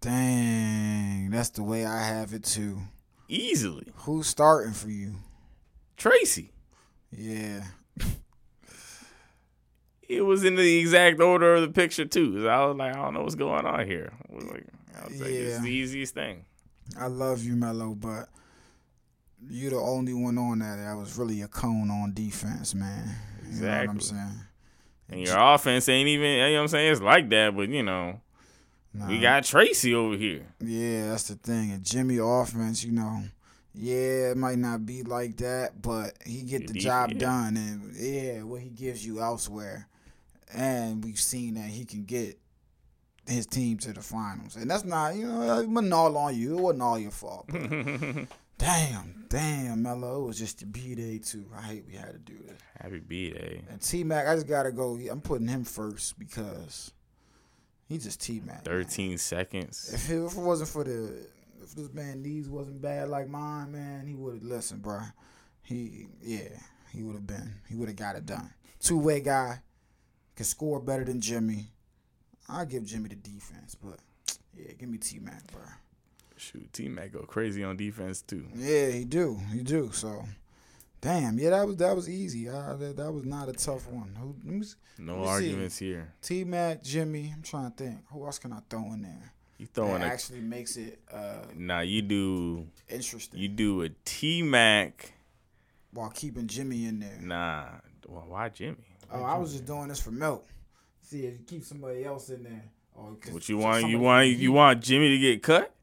Dang, 0.02 1.30
that's 1.30 1.50
the 1.50 1.62
way 1.62 1.86
I 1.86 2.04
have 2.04 2.34
it 2.34 2.44
too. 2.46 2.80
easily. 3.28 3.86
Who's 3.98 4.26
starting 4.26 4.74
for 4.74 4.90
you? 4.90 5.18
Tracy. 5.96 6.52
Yeah, 7.12 7.62
was 10.32 10.44
in 10.44 10.56
the 10.56 10.80
exact 10.80 11.20
order 11.20 11.56
of 11.56 11.62
the 11.62 11.68
picture 11.70 12.06
too. 12.06 12.42
So 12.42 12.48
I 12.48 12.66
was 12.66 12.78
like, 12.78 12.96
I 12.96 12.98
don't 12.98 13.14
know 13.14 13.22
what's 13.22 13.36
going 13.36 13.66
on 13.66 13.86
here. 13.86 14.12
I 14.32 14.36
was 14.36 14.46
like, 14.46 14.66
I 15.00 15.08
was 15.08 15.22
like, 15.22 15.30
it's 15.30 15.60
the 15.60 15.68
easiest 15.70 16.14
thing. 16.14 16.46
I 17.00 17.08
love 17.08 17.44
you, 17.44 17.56
Melo, 17.56 17.94
but 17.94 18.30
you're 19.50 19.72
the 19.72 19.78
only 19.78 20.14
one 20.14 20.38
on 20.38 20.60
that 20.60 20.78
that 20.78 20.98
was 20.98 21.18
really 21.18 21.42
a 21.42 21.48
cone 21.48 21.90
on 21.90 22.14
defense, 22.14 22.74
man. 22.74 23.16
You 23.52 23.62
know 23.62 23.68
what 23.68 23.74
I'm 23.78 23.96
Exactly. 23.98 24.02
saying? 24.02 24.40
And 25.10 25.20
your 25.22 25.38
offense 25.40 25.90
ain't 25.90 26.08
even, 26.08 26.30
you 26.30 26.38
know 26.38 26.54
what 26.54 26.62
I'm 26.62 26.68
saying? 26.70 26.92
It's 26.94 27.02
like 27.02 27.30
that, 27.30 27.56
but 27.56 27.70
you 27.70 27.84
know, 27.84 28.22
we 29.08 29.20
got 29.20 29.44
Tracy 29.44 29.94
over 29.94 30.16
here. 30.16 30.46
Yeah, 30.60 31.10
that's 31.10 31.24
the 31.24 31.36
thing. 31.36 31.72
And 31.72 31.84
Jimmy 31.84 32.18
offense, 32.22 32.84
you 32.84 32.92
know, 32.94 33.24
yeah, 33.74 34.32
it 34.32 34.38
might 34.38 34.58
not 34.58 34.86
be 34.86 35.04
like 35.04 35.38
that, 35.38 35.82
but 35.82 36.14
he 36.26 36.44
get 36.44 36.68
the 36.68 36.74
job 36.74 37.12
yeah. 37.14 37.20
done, 37.20 37.58
and 37.58 37.96
yeah, 37.96 38.44
what 38.44 38.62
he 38.62 38.70
gives 38.70 39.06
you 39.06 39.22
elsewhere, 39.22 39.88
and 40.54 41.04
we've 41.04 41.20
seen 41.20 41.56
that 41.56 41.70
he 41.70 41.86
can 41.86 42.04
get 42.04 42.40
his 43.28 43.46
team 43.46 43.78
to 43.80 43.94
the 43.94 44.02
finals, 44.02 44.56
and 44.56 44.70
that's 44.70 44.86
not, 44.86 45.16
you 45.16 45.28
know, 45.28 45.60
it 45.60 45.70
wasn't 45.70 45.94
all 45.94 46.18
on 46.18 46.36
you. 46.36 46.58
It 46.58 46.62
wasn't 46.62 46.84
all 46.84 47.00
your 47.00 47.12
fault. 47.12 47.50
Damn, 48.62 49.26
damn, 49.28 49.82
Melo, 49.82 50.22
it 50.22 50.28
was 50.28 50.38
just 50.38 50.60
the 50.60 50.68
B 50.68 50.94
day 50.94 51.18
too. 51.18 51.46
I 51.58 51.62
hate 51.64 51.84
we 51.88 51.96
had 51.96 52.12
to 52.12 52.20
do 52.20 52.38
this. 52.48 52.60
Happy 52.80 53.00
B 53.00 53.32
Day. 53.32 53.64
And 53.72 53.82
T 53.82 54.04
Mac, 54.04 54.28
I 54.28 54.36
just 54.36 54.46
gotta 54.46 54.72
go. 54.72 55.00
I'm 55.10 55.20
putting 55.20 55.48
him 55.48 55.64
first 55.64 56.20
because 56.20 56.92
he 57.88 57.98
just 57.98 58.22
T 58.22 58.40
Mac. 58.46 58.64
13 58.64 59.18
seconds. 59.18 59.90
If 59.92 60.12
it, 60.12 60.24
if 60.24 60.38
it 60.38 60.40
wasn't 60.40 60.70
for 60.70 60.84
the, 60.84 61.12
if 61.64 61.74
this 61.74 61.92
man 61.92 62.22
knees 62.22 62.48
wasn't 62.50 62.84
bad 62.84 63.10
like 63.10 63.28
mine, 63.28 63.72
man, 63.72 64.06
he 64.06 64.14
would 64.14 64.36
have 64.36 64.44
listened, 64.44 64.84
bro. 64.84 65.00
He, 65.64 66.06
yeah, 66.22 66.50
he 66.94 67.02
would 67.02 67.16
have 67.16 67.26
been. 67.26 67.56
He 67.68 67.74
would 67.74 67.90
have 67.90 67.98
got 67.98 68.16
it 68.16 68.28
done. 68.28 68.54
Two 68.80 69.00
way 69.00 69.22
guy, 69.22 69.60
can 70.42 70.46
score 70.48 70.80
better 70.80 71.04
than 71.04 71.22
Jimmy. 71.22 71.68
I 72.50 72.66
give 72.66 72.84
Jimmy 72.84 73.10
the 73.10 73.16
defense, 73.16 73.76
but 73.76 74.00
yeah, 74.58 74.72
give 74.80 74.90
me 74.90 74.98
T 74.98 75.20
Mac, 75.20 75.46
bro. 75.52 75.62
Shoot, 76.36 76.74
T 76.74 76.88
Mac 76.90 77.14
go 77.14 77.20
crazy 77.20 77.64
on 77.64 77.78
defense 77.78 78.24
too. 78.24 78.48
Yeah, 78.56 78.90
he 78.90 79.06
do, 79.06 79.40
he 79.54 79.62
do. 79.62 79.92
So, 79.94 80.24
damn, 81.00 81.38
yeah, 81.38 81.52
that 81.52 81.68
was 81.68 81.76
that 81.78 81.96
was 81.96 82.10
easy. 82.10 82.50
Uh, 82.50 82.76
that, 82.76 82.98
that 82.98 83.12
was 83.12 83.24
not 83.24 83.50
a 83.50 83.54
tough 83.54 83.88
one. 83.88 84.16
Who, 84.20 84.36
let 84.44 84.56
me. 84.56 84.66
No 84.98 85.18
me 85.18 85.24
see. 85.26 85.30
arguments 85.30 85.78
here. 85.78 86.12
T 86.24 86.44
Mac, 86.44 86.82
Jimmy. 86.82 87.32
I'm 87.36 87.44
trying 87.44 87.72
to 87.72 87.78
think. 87.78 88.00
Who 88.12 88.26
else 88.26 88.40
can 88.40 88.52
I 88.52 88.62
throw 88.68 88.92
in 88.94 89.04
there? 89.04 89.34
You 89.60 89.68
That 89.68 89.76
throwing 89.76 90.02
a 90.02 90.06
actually 90.06 90.40
makes 90.42 90.76
it 90.76 91.00
uh, 91.14 91.46
nah. 91.56 91.82
You 91.82 92.02
do 92.02 92.66
interesting. 92.90 93.40
you 93.40 93.48
do 93.48 93.84
a 93.84 93.90
T 94.06 94.42
Mac. 94.42 95.14
while 95.94 96.10
keeping 96.10 96.48
Jimmy 96.48 96.86
in 96.88 97.00
there. 97.00 97.20
Nah. 97.22 97.66
Well, 98.08 98.26
why 98.28 98.50
Jimmy? 98.50 98.78
Oh, 99.14 99.24
I 99.24 99.38
was 99.38 99.52
just 99.52 99.66
doing 99.66 99.88
this 99.90 100.00
for 100.02 100.12
milk. 100.12 100.48
See 101.02 101.26
if 101.26 101.34
you 101.34 101.40
keep 101.46 101.64
somebody 101.64 102.06
else 102.06 102.30
in 102.30 102.44
there. 102.44 102.64
Or 102.96 103.14
'cause 103.16 103.34
What 103.34 103.50
you 103.50 103.58
want? 103.58 103.88
You 103.88 104.00
want 104.00 104.24
the 104.26 104.30
you 104.34 104.52
want 104.52 104.82
Jimmy 104.82 105.10
to 105.10 105.18
get 105.18 105.44
cut? 105.44 105.74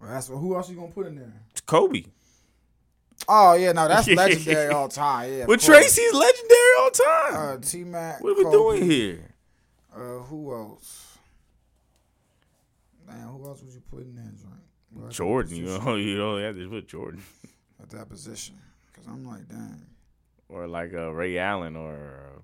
Well, 0.00 0.10
that's 0.10 0.28
what, 0.28 0.38
who 0.38 0.54
else 0.54 0.68
you 0.68 0.76
gonna 0.76 0.88
put 0.88 1.06
in 1.06 1.16
there? 1.16 1.32
It's 1.50 1.60
Kobe. 1.62 2.04
Oh 3.28 3.54
yeah, 3.54 3.72
no, 3.72 3.88
that's 3.88 4.08
legendary 4.22 4.72
all 4.72 4.88
time. 4.88 5.32
Yeah, 5.32 5.44
But. 5.46 5.60
Tracy's 5.60 6.12
legendary 6.12 6.74
all 6.80 6.90
time. 6.90 7.34
uh, 7.34 7.56
T 7.58 7.84
Mac. 7.84 8.22
what 8.22 8.30
are 8.30 8.44
we 8.44 8.50
doing 8.50 8.90
here? 8.90 9.34
Uh, 9.94 10.18
who 10.24 10.52
else? 10.52 11.16
Man, 13.06 13.28
who 13.28 13.46
else 13.46 13.62
would 13.62 13.72
you 13.72 13.82
put 13.90 14.00
in 14.02 14.14
there, 14.16 14.24
joint? 14.24 14.62
Well, 14.92 15.10
Jordan. 15.10 15.56
You 15.56 15.64
know, 15.78 15.94
you 15.96 16.16
don't 16.16 16.40
have 16.42 16.56
to 16.56 16.68
put 16.68 16.88
Jordan 16.88 17.22
at 17.82 17.90
that 17.90 18.08
position, 18.08 18.56
because 18.92 19.06
I'm 19.06 19.24
like, 19.24 19.48
dang. 19.48 19.82
or 20.48 20.66
like 20.66 20.92
uh, 20.94 21.10
Ray 21.12 21.38
Allen 21.38 21.76
or 21.76 22.42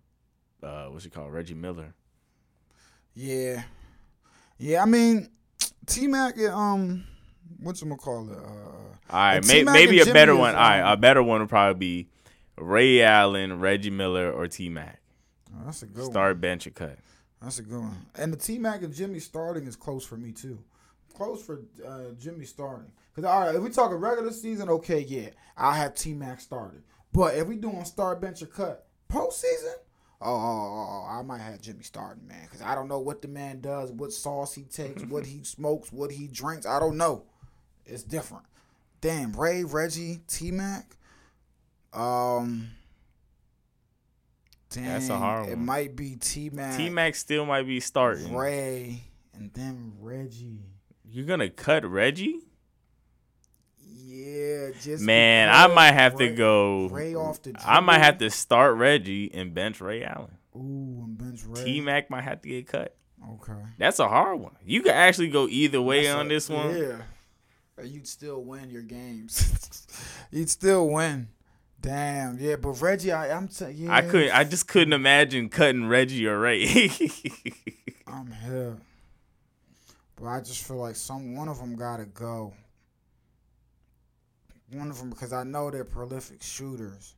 uh, 0.62 0.87
what's 0.87 1.05
he 1.05 1.11
called 1.11 1.33
Reggie 1.33 1.55
Miller. 1.55 1.94
Yeah, 3.14 3.62
yeah. 4.59 4.83
I 4.83 4.87
mean, 4.87 5.29
T 5.87 6.07
Mac. 6.07 6.38
Um, 6.38 7.05
what's 7.61 7.83
gonna 7.83 7.96
call 7.96 8.31
it? 8.31 8.37
Uh, 8.37 8.40
All 8.40 9.20
right, 9.20 9.46
may, 9.46 9.64
maybe 9.64 10.01
a 10.01 10.07
better 10.07 10.37
one. 10.37 10.51
is, 10.51 10.57
All 10.57 10.62
right, 10.62 10.81
um, 10.81 10.92
a 10.92 10.96
better 10.96 11.23
one 11.23 11.40
would 11.40 11.49
probably 11.49 11.79
be 11.79 12.09
Ray 12.57 13.03
Allen, 13.03 13.61
Reggie 13.61 13.90
Miller, 13.90 14.31
or 14.31 14.46
T 14.46 14.68
Mac. 14.68 15.01
oh, 15.55 15.64
that's 15.64 15.83
a 15.83 15.87
good 15.87 16.14
one. 16.14 16.38
Bench 16.38 16.66
or 16.66 16.70
cut. 16.70 16.99
That's 17.42 17.59
a 17.59 17.62
good 17.62 17.81
one. 17.81 18.07
And 18.16 18.33
the 18.33 18.37
T 18.37 18.59
Mac 18.59 18.83
and 18.83 18.94
Jimmy 18.94 19.18
starting 19.18 19.66
is 19.66 19.77
close 19.77 20.05
for 20.05 20.16
me 20.16 20.33
too. 20.33 20.59
Close 21.14 21.42
for 21.42 21.62
uh, 21.87 22.12
Jimmy 22.18 22.44
starting. 22.44 22.92
Cause 23.14 23.25
all 23.25 23.40
right, 23.40 23.55
if 23.55 23.62
we 23.62 23.70
talking 23.70 23.96
regular 23.96 24.31
season, 24.31 24.68
okay, 24.68 25.01
yeah, 25.01 25.31
I 25.57 25.77
have 25.77 25.94
T 25.94 26.14
Mac 26.14 26.40
starting. 26.40 26.83
But 27.12 27.35
if 27.35 27.46
we 27.49 27.57
doing 27.57 27.85
start 27.85 28.20
bench 28.20 28.42
or 28.42 28.46
cut 28.46 28.87
postseason, 29.11 29.75
oh, 30.20 30.35
oh, 30.35 31.04
oh, 31.06 31.18
I 31.18 31.22
might 31.22 31.40
have 31.40 31.61
Jimmy 31.61 31.83
starting, 31.83 32.26
man, 32.26 32.42
because 32.44 32.62
I 32.62 32.74
don't 32.74 32.88
know 32.88 32.98
what 32.98 33.22
the 33.22 33.28
man 33.28 33.61
does, 33.61 33.90
what 33.92 34.12
sauce 34.12 34.54
he 34.54 34.62
takes, 34.64 35.02
what 35.04 35.26
he 35.26 35.40
smokes, 35.44 35.92
what 35.92 36.11
he 36.12 36.26
drinks. 36.26 36.66
I 36.66 36.78
don't 36.78 36.96
know. 36.96 37.24
It's 37.87 38.02
different. 38.02 38.44
Damn, 39.00 39.33
Ray, 39.33 39.64
Reggie, 39.64 40.20
T 40.28 40.50
Mac. 40.50 40.94
Um, 41.92 42.68
dang, 44.70 44.85
That's 44.85 45.09
a 45.09 45.16
hard 45.18 45.48
It 45.48 45.56
one. 45.56 45.66
might 45.66 45.96
be 45.96 46.16
T 46.16 46.50
Mac, 46.50 46.76
T 46.76 46.88
Mac 46.90 47.14
still 47.14 47.44
might 47.46 47.66
be 47.66 47.80
starting. 47.80 48.35
Ray, 48.35 49.04
and 49.35 49.50
then 49.54 49.94
Reggie. 50.00 50.61
You're 51.11 51.26
gonna 51.26 51.50
cut 51.50 51.85
Reggie? 51.85 52.40
Yeah, 54.11 54.70
just 54.83 55.05
Man, 55.05 55.49
I 55.49 55.68
might 55.68 55.92
have 55.92 56.16
to 56.16 56.31
go. 56.31 56.88
Ray 56.88 57.14
off 57.14 57.40
the. 57.42 57.55
I 57.64 57.79
might 57.79 57.99
have 58.01 58.18
to 58.18 58.31
start 58.31 58.77
Reggie 58.77 59.31
and 59.33 59.55
bench 59.55 59.81
Ray 59.81 60.03
Allen. 60.03 60.37
Ooh, 60.57 61.05
and 61.05 61.16
bench 61.16 61.42
Ray. 61.46 61.64
T 61.64 61.81
Mac 61.81 62.11
might 62.11 62.25
have 62.25 62.42
to 62.42 62.49
get 62.49 62.66
cut. 62.66 62.96
Okay. 63.35 63.53
That's 63.79 64.01
a 64.01 64.09
hard 64.09 64.40
one. 64.40 64.57
You 64.64 64.83
could 64.83 64.92
actually 64.92 65.29
go 65.29 65.46
either 65.46 65.81
way 65.81 66.05
That's 66.07 66.16
on 66.16 66.27
a- 66.27 66.29
this 66.29 66.49
one. 66.49 66.77
Yeah. 66.77 67.03
But 67.77 67.87
You'd 67.87 68.09
still 68.09 68.42
win 68.42 68.68
your 68.70 68.83
games. 68.83 69.87
You'd 70.33 70.51
still 70.51 70.88
win. 70.88 71.29
Damn. 71.81 72.37
Yeah, 72.38 72.57
but 72.57 72.81
Reggie, 72.83 73.12
I, 73.12 73.31
I'm 73.35 73.46
t- 73.46 73.70
yeah. 73.70 73.94
I 73.94 74.03
couldn't. 74.03 74.33
I 74.37 74.42
just 74.42 74.66
couldn't 74.66 74.92
imagine 74.92 75.49
cutting 75.49 75.87
Reggie 75.87 76.27
or 76.27 76.40
Ray. 76.40 76.64
I'm 78.09 78.33
here. 78.44 78.77
But 80.16 80.27
I 80.27 80.40
just 80.40 80.66
feel 80.66 80.77
like 80.79 80.96
some 80.96 81.37
one 81.37 81.49
of 81.49 81.59
them 81.59 81.77
gotta 81.77 82.07
go. 82.07 82.55
One 84.72 84.90
of 84.90 84.98
them 84.98 85.11
because 85.11 85.33
I 85.33 85.42
know 85.44 85.70
they're 85.70 85.85
prolific 85.85 86.42
shooters. 86.42 87.14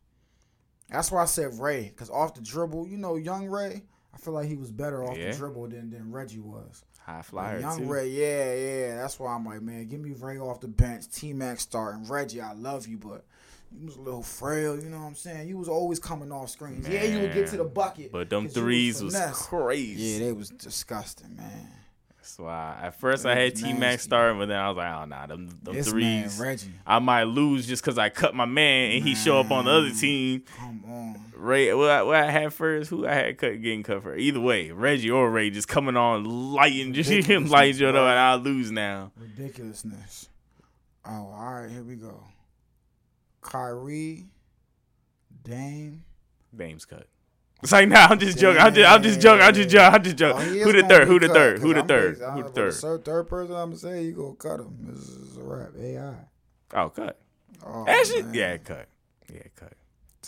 That's 0.90 1.10
why 1.10 1.22
I 1.22 1.26
said 1.26 1.58
Ray 1.58 1.84
because 1.88 2.10
off 2.10 2.34
the 2.34 2.40
dribble, 2.42 2.88
you 2.88 2.96
know, 2.98 3.16
young 3.16 3.46
Ray. 3.46 3.82
I 4.14 4.18
feel 4.18 4.34
like 4.34 4.46
he 4.46 4.56
was 4.56 4.70
better 4.70 5.02
off 5.04 5.16
Yeah. 5.16 5.30
the 5.30 5.36
dribble 5.38 5.68
than 5.68 5.90
than 5.90 6.12
Reggie 6.12 6.38
was. 6.40 6.84
High 7.00 7.22
flyer 7.22 7.60
young 7.60 7.78
too. 7.78 7.84
Ray, 7.92 8.08
yeah, 8.10 8.54
yeah. 8.54 8.96
That's 8.96 9.18
why 9.18 9.34
I'm 9.34 9.44
like, 9.44 9.62
man, 9.62 9.86
give 9.88 10.00
me 10.00 10.12
Ray 10.12 10.38
off 10.38 10.60
the 10.60 10.68
bench. 10.68 11.10
T 11.10 11.32
Mac 11.32 11.60
starting. 11.60 12.06
Reggie, 12.06 12.40
I 12.40 12.52
love 12.52 12.86
you, 12.86 12.98
but 12.98 13.24
you 13.74 13.86
was 13.86 13.96
a 13.96 14.00
little 14.00 14.22
frail. 14.22 14.76
You 14.76 14.90
know 14.90 14.98
what 15.00 15.06
I'm 15.06 15.14
saying? 15.14 15.48
You 15.48 15.56
was 15.58 15.68
always 15.68 15.98
coming 15.98 16.30
off 16.30 16.50
screens. 16.50 16.86
yeah, 16.88 17.04
you 17.04 17.20
would 17.20 17.32
get 17.32 17.48
to 17.48 17.56
the 17.56 17.64
bucket. 17.64 18.12
But 18.12 18.28
them 18.30 18.48
threes 18.48 19.02
was 19.02 19.14
finesse. 19.14 19.46
crazy. 19.46 20.02
Yeah, 20.02 20.18
they 20.26 20.32
was 20.32 20.50
disgusting, 20.50 21.34
man. 21.36 21.68
That's 22.22 22.38
why 22.38 22.78
at 22.80 22.94
first 23.00 23.26
I 23.26 23.34
had 23.34 23.56
T 23.56 23.72
Mac 23.72 23.98
starting, 23.98 24.38
but 24.38 24.46
then 24.46 24.56
I 24.56 24.68
was 24.68 24.76
like, 24.76 24.94
oh 24.94 25.04
nah, 25.06 25.26
them, 25.26 25.48
them 25.60 25.74
This 25.74 25.88
threes. 25.88 26.38
man, 26.38 26.48
Reggie, 26.48 26.70
I 26.86 27.00
might 27.00 27.24
lose 27.24 27.66
just 27.66 27.82
because 27.82 27.98
I 27.98 28.10
cut 28.10 28.32
my 28.32 28.44
man 28.44 28.92
and 28.92 29.02
he 29.04 29.16
show 29.16 29.40
up 29.40 29.50
on 29.50 29.64
the 29.64 29.72
other 29.72 29.90
team. 29.90 30.44
come 30.56 30.84
on. 30.86 31.20
Ray, 31.34 31.74
what 31.74 31.90
I, 31.90 32.02
what 32.04 32.14
I 32.14 32.30
had 32.30 32.54
first, 32.54 32.90
who 32.90 33.04
I 33.08 33.12
had 33.14 33.38
cut 33.38 33.60
getting 33.60 33.82
cut 33.82 34.04
for. 34.04 34.14
Either 34.16 34.38
way, 34.38 34.70
Reggie 34.70 35.10
or 35.10 35.28
Ray 35.32 35.50
just 35.50 35.66
coming 35.66 35.96
on 35.96 36.22
lighting, 36.52 36.92
just 36.92 37.10
him 37.28 37.48
lighting 37.48 37.80
you 37.80 37.88
up, 37.88 37.94
bro. 37.94 38.06
and 38.06 38.16
I 38.18 38.34
lose 38.36 38.70
now. 38.70 39.10
Ridiculousness. 39.18 40.28
Oh, 41.04 41.10
all 41.36 41.54
right, 41.54 41.68
here 41.70 41.82
we 41.82 41.96
go. 41.96 42.22
Kyrie, 43.40 44.26
Dame. 45.42 46.04
Dame's 46.54 46.84
cut. 46.84 47.08
It's 47.62 47.70
like 47.70 47.88
nah, 47.88 48.06
I'm 48.10 48.18
just 48.18 48.38
joking. 48.38 48.60
I'm 48.60 48.74
just, 48.74 48.90
I'm 48.90 49.02
just 49.02 49.20
joking. 49.20 49.42
I'm 49.42 49.54
just 49.54 49.68
joking. 49.68 49.94
I'm 49.94 50.02
just 50.02 50.16
joking. 50.16 50.46
Who 50.60 50.72
the 50.72 50.82
third? 50.82 51.06
Who 51.08 51.18
the 51.20 51.28
third? 51.28 51.58
Who 51.60 51.74
the 51.74 51.82
third? 51.82 52.18
Who 52.18 52.42
the 52.42 52.48
third? 52.48 52.74
Third, 52.74 53.04
third 53.04 53.28
person, 53.28 53.54
I'm 53.54 53.70
gonna 53.70 53.76
say 53.76 54.02
you 54.04 54.12
gonna 54.12 54.34
cut 54.34 54.60
him. 54.60 54.76
This 54.80 55.08
is 55.08 55.36
a 55.36 55.42
wrap. 55.42 55.70
AI. 55.78 56.14
Oh, 56.74 56.88
cut. 56.88 57.20
Oh, 57.64 57.84
Actually, 57.86 58.22
man. 58.24 58.34
yeah, 58.34 58.56
cut. 58.56 58.88
Yeah, 59.32 59.42
cut. 59.54 59.72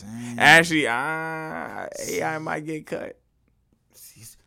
Dang. 0.00 0.38
Actually, 0.38 0.86
I 0.88 1.88
AI 2.08 2.38
might 2.38 2.64
get 2.64 2.86
cut. 2.86 3.16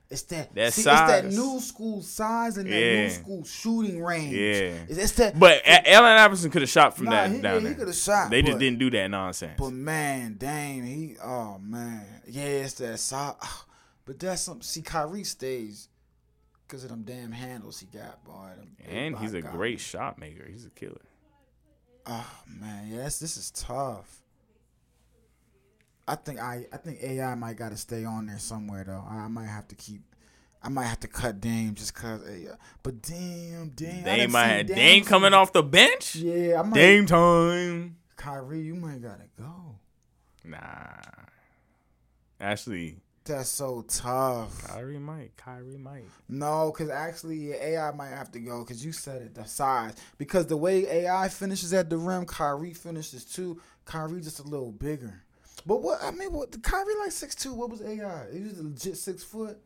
It's- 0.10 0.22
that. 0.24 0.56
That 0.56 0.74
see, 0.74 0.82
it's 0.82 0.86
that 0.86 1.26
new 1.26 1.60
school 1.60 2.02
size 2.02 2.58
and 2.58 2.72
that 2.72 2.80
Yeah. 2.80 3.04
new 3.04 3.10
school 3.10 3.43
shooting 3.43 4.02
range. 4.04 4.34
Yeah. 4.34 4.86
It's, 4.88 4.98
it's 4.98 5.12
that. 5.13 5.38
But 5.38 5.58
A- 5.65 5.91
Allen 5.91 6.12
Iverson 6.17 6.50
could 6.50 6.62
have 6.62 6.70
shot 6.70 6.96
from 6.96 7.06
Nah, 7.06 7.12
that 7.12 7.32
he, 7.32 7.41
down 7.41 7.54
yeah, 7.56 7.60
there. 7.60 7.70
he 7.70 7.76
could 7.76 7.88
have 7.88 7.96
shot. 7.98 8.30
they 8.30 8.41
just 8.41 8.58
didn't 8.60 8.80
do 8.80 8.89
that 8.91 9.08
nonsense. 9.10 9.56
But 9.60 9.72
man, 9.72 10.36
dang, 10.38 10.86
he. 10.86 11.17
Oh 11.22 11.58
man, 11.60 12.06
yeah, 12.28 12.43
it's 12.43 12.74
that 12.76 12.98
size. 13.00 13.36
But 14.06 14.20
that's 14.20 14.41
some. 14.43 14.62
See, 14.62 14.82
Kyrie 14.82 15.26
stays 15.26 15.89
because 16.65 16.86
of 16.86 16.89
them 16.89 17.04
damn 17.04 17.34
handles 17.34 17.80
he 17.82 17.88
got, 17.88 18.24
boy. 18.24 18.52
And 18.89 19.17
he's 19.17 19.34
a 19.34 19.41
body 19.41 19.58
great 19.58 19.80
shot 19.82 20.17
maker. 20.17 20.48
He's 20.50 20.65
a 20.65 20.70
killer. 20.70 21.02
Oh 22.06 22.32
man, 22.48 22.88
yes, 22.89 23.20
this 23.20 23.36
is 23.36 23.52
tough. 23.52 24.22
I 26.08 26.15
think 26.15 26.39
I, 26.39 26.65
I 26.72 26.78
think 26.78 27.04
AI 27.04 27.36
might 27.36 27.58
got 27.58 27.72
to 27.72 27.78
stay 27.78 28.06
on 28.06 28.28
there 28.28 28.39
somewhere 28.39 28.84
though. 28.86 29.04
I 29.10 29.28
might 29.28 29.48
have 29.48 29.67
to 29.70 29.76
keep. 29.76 30.02
I 30.63 30.70
might 30.70 30.86
have 30.86 31.00
to 31.02 31.08
cut 31.08 31.39
Dame 31.39 31.76
just 31.76 31.93
cause 31.93 32.28
AI. 32.28 32.54
But 32.82 33.02
damn, 33.02 33.70
damn, 33.70 34.04
Dame 34.04 34.32
might 34.32 34.48
have 34.48 34.67
Dame 34.67 34.76
Dame 34.76 35.04
coming 35.06 35.34
off 35.34 35.54
the 35.54 35.63
bench. 35.63 36.15
Yeah, 36.15 36.60
I 36.60 36.63
might. 36.63 36.74
Dame 36.76 37.06
time. 37.06 37.98
Kyrie, 38.15 38.62
you 38.62 38.76
might 38.76 39.02
gotta 39.02 39.26
go. 39.38 39.76
Nah. 40.43 40.58
Actually, 42.39 42.98
That's 43.26 43.50
so 43.50 43.84
tough. 43.88 44.63
Kyrie 44.67 45.00
might. 45.00 45.36
Kyrie 45.38 45.78
might. 45.78 46.06
No, 46.30 46.72
because 46.72 46.89
actually, 46.89 47.52
AI 47.54 47.91
might 47.91 48.10
have 48.10 48.32
to 48.32 48.39
go 48.39 48.63
because 48.63 48.86
you 48.86 48.91
said 48.91 49.22
it, 49.22 49.36
the 49.36 49.46
size. 49.46 49.96
Because 50.17 50.48
the 50.48 50.58
way 50.58 50.86
AI 50.88 51.28
finishes 51.30 51.74
at 51.74 51.89
the 51.89 51.98
rim, 51.98 52.26
Kyrie 52.26 52.74
finishes 52.74 53.26
too. 53.26 53.60
Kyrie 53.86 54.22
just 54.22 54.39
a 54.39 54.43
little 54.43 54.72
bigger. 54.72 55.24
But 55.67 55.82
what 55.82 56.01
I 56.01 56.12
mean, 56.12 56.32
what 56.32 56.53
the 56.53 56.60
Kyrie 56.60 56.95
like 57.01 57.12
six 57.12 57.36
two? 57.36 57.53
What 57.53 57.69
was 57.69 57.82
AI? 57.82 58.27
He 58.32 58.39
was 58.39 58.58
legit 58.58 58.95
six 58.95 59.21
foot. 59.21 59.58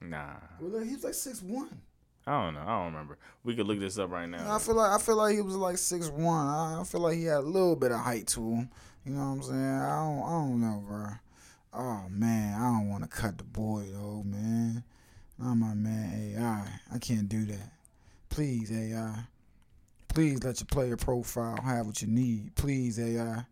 Nah. 0.00 0.36
Well, 0.58 0.82
he 0.82 0.94
was 0.94 1.04
like 1.04 1.12
six 1.12 1.42
one. 1.42 1.82
I 2.26 2.44
don't 2.44 2.54
know. 2.54 2.62
I 2.62 2.78
don't 2.78 2.86
remember. 2.86 3.18
We 3.44 3.54
could 3.54 3.66
look 3.66 3.78
this 3.78 3.98
up 3.98 4.10
right 4.10 4.26
now. 4.26 4.54
I 4.54 4.58
feel 4.58 4.74
like 4.74 4.90
I 4.90 4.98
feel 4.98 5.16
like 5.16 5.34
he 5.34 5.42
was 5.42 5.56
like 5.56 5.76
six 5.76 6.08
one. 6.08 6.46
I, 6.46 6.80
I 6.80 6.84
feel 6.84 7.02
like 7.02 7.18
he 7.18 7.24
had 7.24 7.38
a 7.38 7.40
little 7.40 7.76
bit 7.76 7.92
of 7.92 8.00
height 8.00 8.26
to 8.28 8.40
him. 8.40 8.70
You 9.04 9.12
know 9.12 9.20
what 9.20 9.26
I'm 9.26 9.42
saying? 9.42 9.60
I 9.62 9.96
don't, 9.96 10.22
I 10.22 10.30
don't 10.30 10.60
know, 10.62 10.84
bro. 10.88 11.06
Oh 11.74 12.04
man, 12.08 12.54
I 12.58 12.64
don't 12.64 12.88
want 12.88 13.02
to 13.02 13.08
cut 13.08 13.36
the 13.36 13.44
boy 13.44 13.84
though, 13.92 14.22
man. 14.24 14.82
Not 15.38 15.54
my 15.56 15.74
man 15.74 16.36
AI. 16.38 16.68
I 16.94 16.98
can't 16.98 17.28
do 17.28 17.44
that. 17.44 17.70
Please 18.30 18.72
AI. 18.72 19.24
Please 20.08 20.42
let 20.42 20.58
your 20.60 20.66
player 20.68 20.96
profile 20.96 21.60
have 21.62 21.86
what 21.86 22.00
you 22.00 22.08
need. 22.08 22.54
Please 22.54 22.98
AI. 22.98 23.44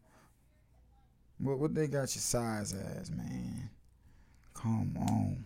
What 1.38 1.59
what 1.59 1.74
they 1.74 1.87
got 1.87 2.14
your 2.14 2.22
size 2.22 2.72
as, 2.72 3.11
man? 3.11 3.70
Come 4.55 4.96
on. 4.98 5.44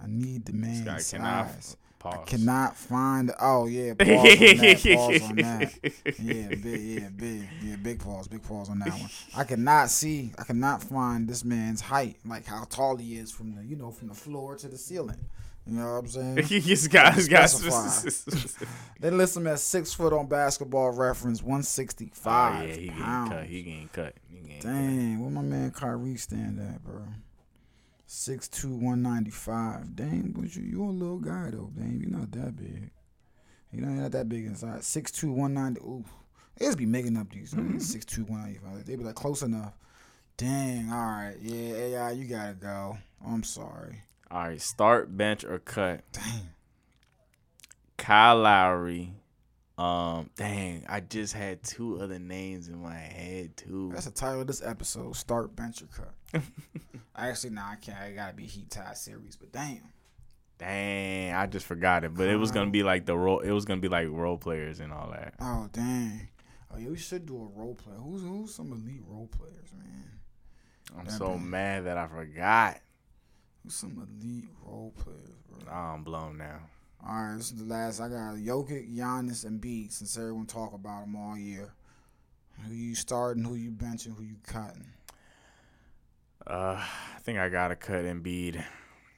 I 0.00 0.06
need 0.06 0.44
the 0.44 0.52
this 0.52 0.60
man 0.60 0.84
guy 0.84 0.98
size. 0.98 1.10
cannot. 1.10 1.76
I 2.04 2.18
cannot 2.24 2.76
find. 2.76 3.32
Oh 3.40 3.66
yeah, 3.66 3.94
pause 3.98 4.08
on 4.08 4.56
that. 4.56 4.82
Pause 4.94 5.22
on 5.22 5.36
that. 5.36 5.74
Yeah, 6.20 6.48
big, 6.50 6.80
yeah, 6.80 7.08
big, 7.08 7.48
yeah, 7.64 7.76
big 7.82 7.98
pause, 7.98 8.28
big 8.28 8.42
pause 8.42 8.68
on 8.70 8.78
that 8.80 8.90
one. 8.90 9.10
I 9.36 9.42
cannot 9.42 9.90
see. 9.90 10.32
I 10.38 10.44
cannot 10.44 10.82
find 10.84 11.28
this 11.28 11.44
man's 11.44 11.80
height, 11.80 12.16
like 12.24 12.46
how 12.46 12.64
tall 12.64 12.96
he 12.96 13.16
is 13.16 13.32
from 13.32 13.56
the, 13.56 13.64
you 13.64 13.74
know, 13.74 13.90
from 13.90 14.08
the 14.08 14.14
floor 14.14 14.54
to 14.56 14.68
the 14.68 14.78
ceiling. 14.78 15.18
You 15.66 15.72
know 15.78 15.92
what 15.94 15.98
I'm 15.98 16.06
saying? 16.08 16.36
He's 16.46 16.86
got, 16.86 17.14
he's 17.14 17.28
got. 17.28 17.50
They 19.00 19.10
list 19.10 19.36
him 19.36 19.46
at 19.48 19.58
six 19.58 19.92
foot 19.92 20.12
on 20.12 20.26
Basketball 20.26 20.92
Reference, 20.92 21.42
one 21.42 21.62
sixty 21.62 22.06
Oh 22.12 22.14
five 22.14 22.68
yeah, 22.68 22.74
he 22.74 22.86
getting 22.86 23.02
pounds. 23.02 23.30
cut. 23.30 23.44
He 23.46 23.62
getting 23.62 23.88
cut. 23.92 24.14
He 24.30 24.36
getting 24.38 24.62
cut. 24.62 24.68
Dang, 24.68 25.20
where 25.20 25.30
my 25.30 25.42
man 25.42 25.70
Kyrie 25.72 26.16
stand 26.16 26.60
at, 26.60 26.82
bro? 26.84 27.02
6'2", 28.08 28.64
195. 28.80 29.96
Dang, 29.96 30.32
but 30.36 30.54
you 30.54 30.62
you 30.62 30.84
a 30.84 30.90
little 30.90 31.18
guy 31.18 31.50
though. 31.50 31.70
Dang, 31.76 31.98
you're 32.00 32.16
not 32.16 32.30
that 32.32 32.56
big. 32.56 32.90
You 33.72 33.80
know, 33.82 33.92
you're 33.92 34.02
not 34.02 34.12
that 34.12 34.28
big 34.28 34.46
inside. 34.46 34.80
6'2", 34.80 35.24
190. 35.34 35.80
Ooh, 35.80 36.04
they 36.56 36.66
just 36.66 36.78
be 36.78 36.86
making 36.86 37.16
up 37.16 37.30
these. 37.32 37.52
Mm-hmm. 37.52 37.78
6'2", 37.78 38.28
195. 38.28 38.86
They 38.86 38.96
be 38.96 39.04
like 39.04 39.16
close 39.16 39.42
enough. 39.42 39.72
Dang, 40.36 40.92
all 40.92 40.98
right, 41.06 41.36
yeah, 41.40 41.74
AI, 41.74 42.10
you 42.12 42.24
gotta 42.26 42.54
go. 42.54 42.96
I'm 43.26 43.42
sorry. 43.42 44.02
All 44.30 44.40
right, 44.40 44.60
start, 44.60 45.16
bench, 45.16 45.44
or 45.44 45.58
cut. 45.58 46.00
Dang. 46.12 46.50
Kyle 47.96 48.38
Lowry. 48.38 49.12
Um, 49.78 50.30
dang, 50.36 50.86
I 50.88 51.00
just 51.00 51.34
had 51.34 51.62
two 51.62 52.00
other 52.00 52.18
names 52.18 52.68
in 52.68 52.82
my 52.82 52.94
head 52.94 53.56
too. 53.58 53.90
That's 53.92 54.06
the 54.06 54.10
title 54.10 54.40
of 54.40 54.46
this 54.46 54.62
episode. 54.64 55.14
Start 55.16 55.54
bench 55.54 55.82
or 55.82 55.86
cut. 55.86 56.42
I 57.14 57.28
Actually, 57.28 57.50
nah, 57.50 57.72
I 57.72 57.76
can't. 57.76 57.98
I 57.98 58.12
gotta 58.12 58.32
be 58.34 58.44
Heat 58.46 58.70
Tie 58.70 58.94
series. 58.94 59.36
But 59.36 59.52
damn, 59.52 59.80
Dang, 60.58 61.34
I 61.34 61.46
just 61.46 61.66
forgot 61.66 62.04
it. 62.04 62.14
But 62.14 62.28
it 62.28 62.36
was 62.36 62.50
gonna 62.50 62.70
be 62.70 62.82
like 62.82 63.04
the 63.04 63.16
role. 63.16 63.40
It 63.40 63.50
was 63.50 63.66
gonna 63.66 63.80
be 63.82 63.88
like 63.88 64.08
role 64.10 64.38
players 64.38 64.80
and 64.80 64.92
all 64.92 65.10
that. 65.10 65.34
oh 65.40 65.68
dang. 65.72 66.28
Oh 66.74 66.78
yeah, 66.78 66.88
we 66.88 66.96
should 66.96 67.26
do 67.26 67.36
a 67.36 67.58
role 67.60 67.74
play. 67.74 67.92
Who's 67.98 68.22
who's 68.22 68.54
some 68.54 68.72
elite 68.72 69.02
role 69.06 69.28
players, 69.28 69.72
man? 69.76 70.10
I'm 70.98 71.04
That 71.04 71.12
so 71.12 71.36
mad 71.36 71.84
that 71.84 71.98
I 71.98 72.06
forgot. 72.06 72.80
Some 73.68 74.08
elite 74.22 74.48
role 74.64 74.92
players, 74.96 75.42
bro? 75.48 75.72
I'm 75.72 76.04
blown 76.04 76.38
now. 76.38 76.60
All 77.06 77.14
right, 77.14 77.36
this 77.36 77.50
is 77.50 77.56
the 77.56 77.64
last. 77.64 78.00
I 78.00 78.08
got 78.08 78.36
Jokic, 78.36 78.96
Giannis, 78.96 79.44
and 79.44 79.60
Beat. 79.60 79.92
Since 79.92 80.16
everyone 80.16 80.46
talk 80.46 80.72
about 80.72 81.02
them 81.02 81.16
all 81.16 81.36
year, 81.36 81.72
who 82.66 82.74
you 82.74 82.94
starting, 82.94 83.44
who 83.44 83.54
you 83.54 83.70
benching, 83.70 84.16
who 84.16 84.22
you 84.22 84.36
cutting? 84.46 84.86
Uh, 86.46 86.80
I 86.80 87.18
think 87.20 87.38
I 87.38 87.48
gotta 87.48 87.74
cut 87.76 88.04
Embiid. 88.04 88.64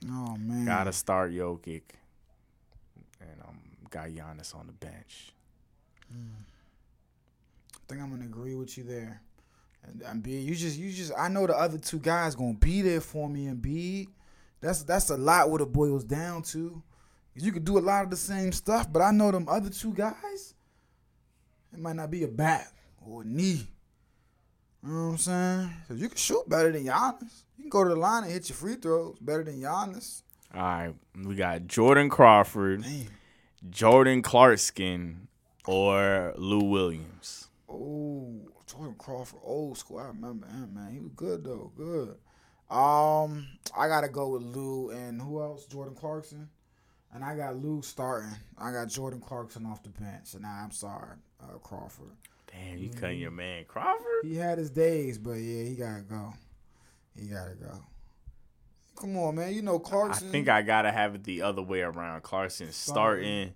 Oh 0.06 0.36
man. 0.38 0.64
Gotta 0.64 0.92
start 0.92 1.32
Jokic. 1.32 1.82
And 3.20 3.42
um, 3.46 3.58
got 3.90 4.08
Giannis 4.08 4.54
on 4.54 4.66
the 4.66 4.72
bench. 4.72 5.32
I 6.10 7.78
think 7.86 8.00
I'm 8.00 8.10
gonna 8.10 8.24
agree 8.24 8.54
with 8.54 8.78
you 8.78 8.84
there. 8.84 9.22
And, 10.04 10.22
B, 10.22 10.38
you 10.38 10.54
just, 10.54 10.78
you 10.78 10.92
just, 10.92 11.12
I 11.16 11.28
know 11.28 11.46
the 11.46 11.56
other 11.56 11.78
two 11.78 11.98
guys 11.98 12.34
gonna 12.34 12.54
be 12.54 12.82
there 12.82 13.00
for 13.00 13.28
me. 13.28 13.46
And 13.46 13.62
B, 13.62 14.08
that's 14.60 14.82
that's 14.82 15.10
a 15.10 15.16
lot 15.16 15.50
what 15.50 15.60
it 15.60 15.72
boils 15.72 16.04
down 16.04 16.42
to. 16.42 16.82
You 17.34 17.52
could 17.52 17.64
do 17.64 17.78
a 17.78 17.80
lot 17.80 18.04
of 18.04 18.10
the 18.10 18.16
same 18.16 18.50
stuff, 18.52 18.92
but 18.92 19.00
I 19.00 19.10
know 19.12 19.30
them 19.30 19.48
other 19.48 19.70
two 19.70 19.92
guys. 19.92 20.54
It 21.72 21.78
might 21.78 21.96
not 21.96 22.10
be 22.10 22.24
a 22.24 22.28
back 22.28 22.72
or 23.06 23.22
a 23.22 23.24
knee. 23.24 23.68
You 24.82 24.88
know 24.92 25.04
what 25.06 25.10
I'm 25.12 25.18
saying? 25.18 25.70
'Cause 25.86 25.98
you 25.98 26.08
can 26.08 26.16
shoot 26.16 26.48
better 26.48 26.72
than 26.72 26.84
Giannis. 26.84 27.44
You 27.56 27.64
can 27.64 27.70
go 27.70 27.84
to 27.84 27.90
the 27.90 27.96
line 27.96 28.24
and 28.24 28.32
hit 28.32 28.48
your 28.48 28.56
free 28.56 28.76
throws 28.76 29.18
better 29.20 29.44
than 29.44 29.60
Giannis. 29.60 30.22
All 30.54 30.60
right, 30.62 30.94
we 31.24 31.34
got 31.36 31.66
Jordan 31.66 32.08
Crawford, 32.08 32.80
Man. 32.80 33.08
Jordan 33.68 34.22
Clarkson, 34.22 35.28
or 35.66 36.32
Lou 36.38 36.64
Williams. 36.64 37.48
Oh, 37.68 38.40
Jordan 38.66 38.94
Crawford, 38.98 39.40
old 39.42 39.76
school. 39.76 39.98
I 39.98 40.06
remember 40.06 40.46
him, 40.46 40.74
man. 40.74 40.92
He 40.92 41.00
was 41.00 41.12
good 41.14 41.44
though, 41.44 41.70
good. 41.76 42.16
Um, 42.70 43.46
I 43.76 43.88
gotta 43.88 44.08
go 44.08 44.28
with 44.28 44.42
Lou 44.42 44.90
and 44.90 45.20
who 45.20 45.40
else? 45.40 45.64
Jordan 45.66 45.94
Clarkson, 45.94 46.48
and 47.14 47.24
I 47.24 47.34
got 47.36 47.56
Lou 47.56 47.80
starting. 47.82 48.34
I 48.58 48.72
got 48.72 48.88
Jordan 48.88 49.20
Clarkson 49.20 49.64
off 49.64 49.82
the 49.82 49.88
bench, 49.88 50.34
and 50.34 50.44
I'm 50.44 50.70
sorry, 50.70 51.16
uh, 51.42 51.58
Crawford. 51.58 52.12
Damn, 52.52 52.78
you 52.78 52.90
cutting 52.90 53.20
your 53.20 53.30
man 53.30 53.64
Crawford? 53.66 54.22
He 54.22 54.36
had 54.36 54.58
his 54.58 54.70
days, 54.70 55.18
but 55.18 55.32
yeah, 55.32 55.64
he 55.64 55.76
gotta 55.76 56.02
go. 56.02 56.34
He 57.16 57.26
gotta 57.28 57.54
go. 57.54 57.72
Come 58.96 59.16
on, 59.16 59.36
man. 59.36 59.54
You 59.54 59.62
know 59.62 59.78
Clarkson. 59.78 60.28
I 60.28 60.30
think 60.32 60.48
I 60.48 60.62
gotta 60.62 60.90
have 60.90 61.14
it 61.14 61.24
the 61.24 61.42
other 61.42 61.62
way 61.62 61.80
around. 61.80 62.22
Clarkson 62.22 62.72
starting. 62.72 63.54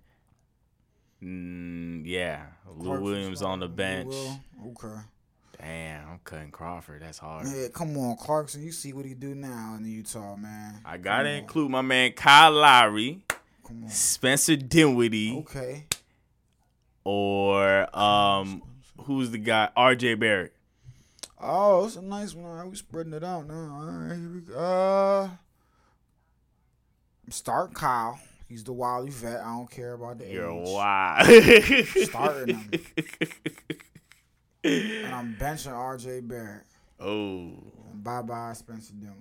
Mm, 1.21 2.03
yeah, 2.05 2.45
Lou 2.67 2.85
Clarkson 2.85 3.03
Williams 3.03 3.41
on 3.41 3.59
the 3.59 3.67
bench. 3.67 4.13
Okay. 4.67 4.99
Damn, 5.63 6.09
I'm 6.09 6.19
cutting 6.25 6.51
Crawford. 6.51 7.01
That's 7.01 7.19
hard. 7.19 7.47
Yeah, 7.47 7.67
come 7.73 7.95
on, 7.97 8.17
Clarkson. 8.17 8.61
You 8.63 8.71
see 8.73 8.91
what 8.91 9.05
he 9.05 9.13
do 9.13 9.33
now 9.33 9.75
in 9.77 9.85
Utah, 9.85 10.35
man. 10.35 10.81
I 10.83 10.97
gotta 10.97 11.23
Come 11.23 11.31
on. 11.31 11.39
include 11.39 11.71
my 11.71 11.81
man 11.81 12.11
Kyle 12.11 12.51
Lowry, 12.51 13.23
Come 13.65 13.83
on. 13.85 13.89
Spencer 13.89 14.57
Dinwiddie, 14.57 15.37
Okay. 15.37 15.85
or 17.05 17.87
um, 17.97 18.61
who's 19.03 19.31
the 19.31 19.37
guy? 19.37 19.69
R.J. 19.75 20.15
Barrett. 20.15 20.53
Oh, 21.39 21.85
it's 21.85 21.95
a 21.95 22.01
nice 22.01 22.33
one. 22.33 22.45
All 22.45 22.57
right, 22.57 22.69
we 22.69 22.75
spreading 22.75 23.13
it 23.13 23.23
out 23.23 23.47
now. 23.47 23.53
All 23.53 23.85
right, 23.85 24.17
here 24.17 24.29
we 24.33 24.41
go. 24.41 24.55
Uh, 24.57 25.29
start 27.29 27.73
Kyle. 27.73 28.19
He's 28.49 28.63
the 28.65 28.73
wily 28.73 29.09
vet. 29.11 29.39
I 29.39 29.45
don't 29.45 29.71
care 29.71 29.93
about 29.93 30.19
the 30.19 30.27
You're 30.27 30.51
age. 30.51 30.67
wild. 30.69 31.27
Starting 32.09 32.55
him. 32.57 32.71
And 34.63 35.13
I'm 35.13 35.35
benching 35.39 35.73
R.J. 35.73 36.21
Barrett. 36.21 36.63
oh, 36.99 37.51
bye 37.95 38.21
bye 38.21 38.53
Spencer 38.53 38.93
Dinwiddie. 38.93 39.19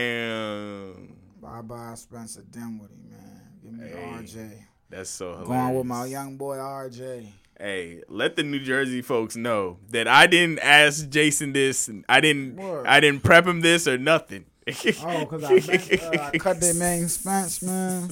Damn. 0.00 1.16
Bye 1.40 1.62
bye 1.62 1.94
Spencer 1.94 2.42
Dinwiddie, 2.50 2.94
man. 3.10 3.40
Give 3.62 3.72
me 3.72 3.88
Hey. 3.88 4.12
R.J. 4.14 4.66
That's 4.90 5.10
so 5.10 5.30
hilarious. 5.30 5.48
Going 5.48 5.74
with 5.76 5.86
my 5.86 6.06
young 6.06 6.36
boy 6.36 6.58
R.J. 6.58 7.32
Hey, 7.58 8.02
let 8.08 8.36
the 8.36 8.42
New 8.42 8.58
Jersey 8.60 9.02
folks 9.02 9.36
know 9.36 9.78
that 9.90 10.08
I 10.08 10.26
didn't 10.26 10.60
ask 10.60 11.08
Jason 11.08 11.52
this. 11.52 11.88
And 11.88 12.04
I 12.08 12.20
didn't. 12.20 12.58
I 12.86 13.00
didn't 13.00 13.22
prep 13.22 13.46
him 13.46 13.60
this 13.60 13.86
or 13.86 13.98
nothing. 13.98 14.46
Oh, 15.02 15.26
because 15.26 15.44
I, 15.44 15.56
uh, 16.16 16.30
I 16.32 16.38
cut 16.38 16.60
their 16.60 16.74
main 16.86 17.08
Spence, 17.08 17.60
man. 17.62 18.10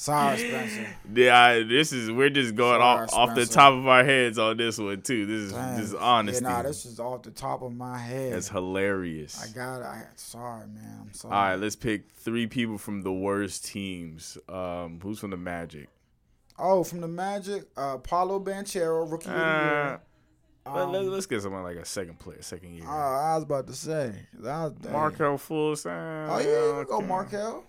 Sorry, 0.00 0.38
Spencer. 0.38 0.86
Yeah, 1.12 1.36
I- 1.42 1.62
this 1.64 1.92
is 1.92 2.08
we're 2.08 2.30
just 2.30 2.54
going 2.54 2.80
Sorry, 2.80 3.08
off 3.08 3.12
off 3.12 3.34
the 3.34 3.46
top 3.46 3.72
of 3.74 3.88
our 3.88 4.04
heads 4.04 4.38
on 4.38 4.56
this 4.56 4.78
one 4.78 5.02
too. 5.02 5.26
This 5.26 5.40
is 5.40 5.52
Dang. 5.52 5.76
this 5.76 5.86
is 5.88 5.94
honesty. 5.96 6.44
Yeah, 6.44 6.50
nah, 6.50 6.62
this 6.62 6.86
is 6.86 7.00
off 7.00 7.24
the 7.24 7.32
top 7.32 7.62
of 7.62 7.74
my 7.74 7.98
head. 7.98 8.32
That's 8.32 8.48
hilarious. 8.48 9.42
I 9.42 9.52
got 9.52 9.80
it. 9.80 9.86
I 9.86 10.04
sorry, 10.14 10.68
man. 10.68 10.98
I'm 11.08 11.12
sorry. 11.12 11.34
All 11.34 11.40
right, 11.42 11.56
let's 11.56 11.74
pick 11.74 12.12
three 12.12 12.46
people 12.46 12.78
from 12.78 13.02
the 13.02 13.12
worst 13.12 13.64
teams. 13.64 14.38
Um, 14.48 15.00
who's 15.02 15.18
from 15.18 15.30
the 15.30 15.36
Magic? 15.36 15.88
Oh, 16.60 16.84
from 16.84 17.00
the 17.00 17.08
Magic, 17.08 17.64
uh, 17.76 17.96
Paolo 17.98 18.38
Banchero, 18.38 19.10
rookie 19.10 19.28
of 19.30 19.34
the 19.34 19.40
Uh, 19.40 19.64
year. 19.88 20.00
let, 20.76 20.88
let, 20.90 21.02
Um, 21.06 21.12
us 21.14 21.26
get 21.26 21.42
someone 21.42 21.64
like 21.64 21.76
a 21.76 21.84
second 21.84 22.20
player, 22.20 22.40
second 22.42 22.72
year. 22.74 22.86
uh, 22.86 22.90
I 23.32 23.34
was 23.34 23.42
about 23.42 23.66
to 23.66 23.72
say. 23.74 24.12
I. 24.46 24.70
Markelle 24.92 25.38
Fultz. 25.38 25.86
uh, 25.86 26.32
Oh 26.32 26.38
yeah, 26.38 26.44
you 26.78 26.84
go 26.84 26.98
okay. 26.98 27.06
Markelle. 27.06 27.64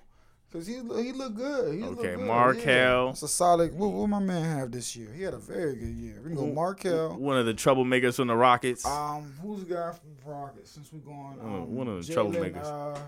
Cause 0.51 0.65
he 0.65 0.79
look- 0.79 1.03
he 1.05 1.11
looked 1.11 1.35
good. 1.37 1.75
He 1.75 1.83
Okay, 1.83 2.15
good. 2.15 2.19
Markelle. 2.25 3.05
Yeah. 3.05 3.09
It's 3.11 3.21
a 3.21 3.27
solid. 3.27 3.71
What, 3.77 3.91
what 3.91 4.07
my 4.09 4.17
man 4.19 4.57
have 4.57 4.71
this 4.71 4.95
year? 4.95 5.11
He 5.15 5.21
had 5.21 5.35
a 5.35 5.37
very 5.37 5.75
good 5.75 5.93
year. 5.95 6.15
We 6.23 6.29
can 6.29 6.35
go 6.35 6.47
Markelle. 6.47 7.15
One 7.17 7.37
of 7.37 7.45
the 7.45 7.53
troublemakers 7.53 8.15
from 8.15 8.29
the 8.29 8.35
Rockets. 8.35 8.83
Um, 8.83 9.31
who's 9.43 9.63
the 9.65 9.75
guy 9.75 9.91
from 9.91 10.09
the 10.23 10.29
Rockets? 10.31 10.71
Since 10.71 10.91
we're 10.91 10.99
going, 11.01 11.37
One 11.37 11.39
of- 11.39 11.45
um, 11.63 11.75
one 11.75 11.87
of 11.87 12.05
the 12.07 12.13
Jalen, 12.13 12.33
troublemakers. 12.33 12.65
Uh, 12.65 12.99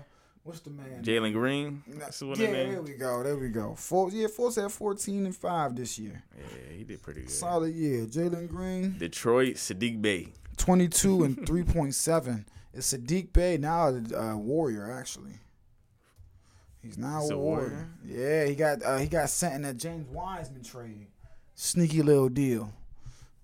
what's 0.44 0.60
the 0.60 0.70
man? 0.70 1.02
Jalen 1.02 1.32
Green. 1.32 1.82
That's 1.88 2.22
what 2.22 2.38
yeah, 2.38 2.52
there 2.52 2.80
we 2.82 2.92
go. 2.92 3.24
There 3.24 3.36
we 3.36 3.48
go. 3.48 3.74
Four, 3.74 4.10
yeah, 4.12 4.28
Force 4.28 4.54
had 4.54 4.70
fourteen 4.70 5.26
and 5.26 5.34
five 5.34 5.74
this 5.74 5.98
year. 5.98 6.22
Yeah, 6.38 6.76
he 6.76 6.84
did 6.84 7.02
pretty 7.02 7.22
good. 7.22 7.30
Solid 7.30 7.74
year. 7.74 8.06
Jalen 8.06 8.48
Green, 8.48 8.96
Detroit, 8.98 9.56
Saddiq 9.56 10.00
Bey. 10.00 10.28
22 10.58 11.24
and 11.24 11.36
3.7. 11.46 12.44
It's 12.72 12.94
Saddiq 12.94 13.32
Bey 13.32 13.56
now 13.56 13.88
a 13.88 14.16
uh, 14.32 14.36
Warrior 14.36 14.92
actually. 14.92 15.32
He's 16.82 16.98
now 16.98 17.20
He's 17.20 17.30
a 17.30 17.38
warrior. 17.38 17.88
Yeah, 18.04 18.44
he 18.46 18.54
got 18.54 18.82
uh, 18.84 18.98
he 18.98 19.06
got 19.06 19.30
sent 19.30 19.54
in 19.54 19.64
a 19.64 19.72
James 19.74 20.08
Wiseman 20.08 20.62
trade. 20.64 21.06
Sneaky 21.54 22.02
little 22.02 22.28
deal. 22.28 22.72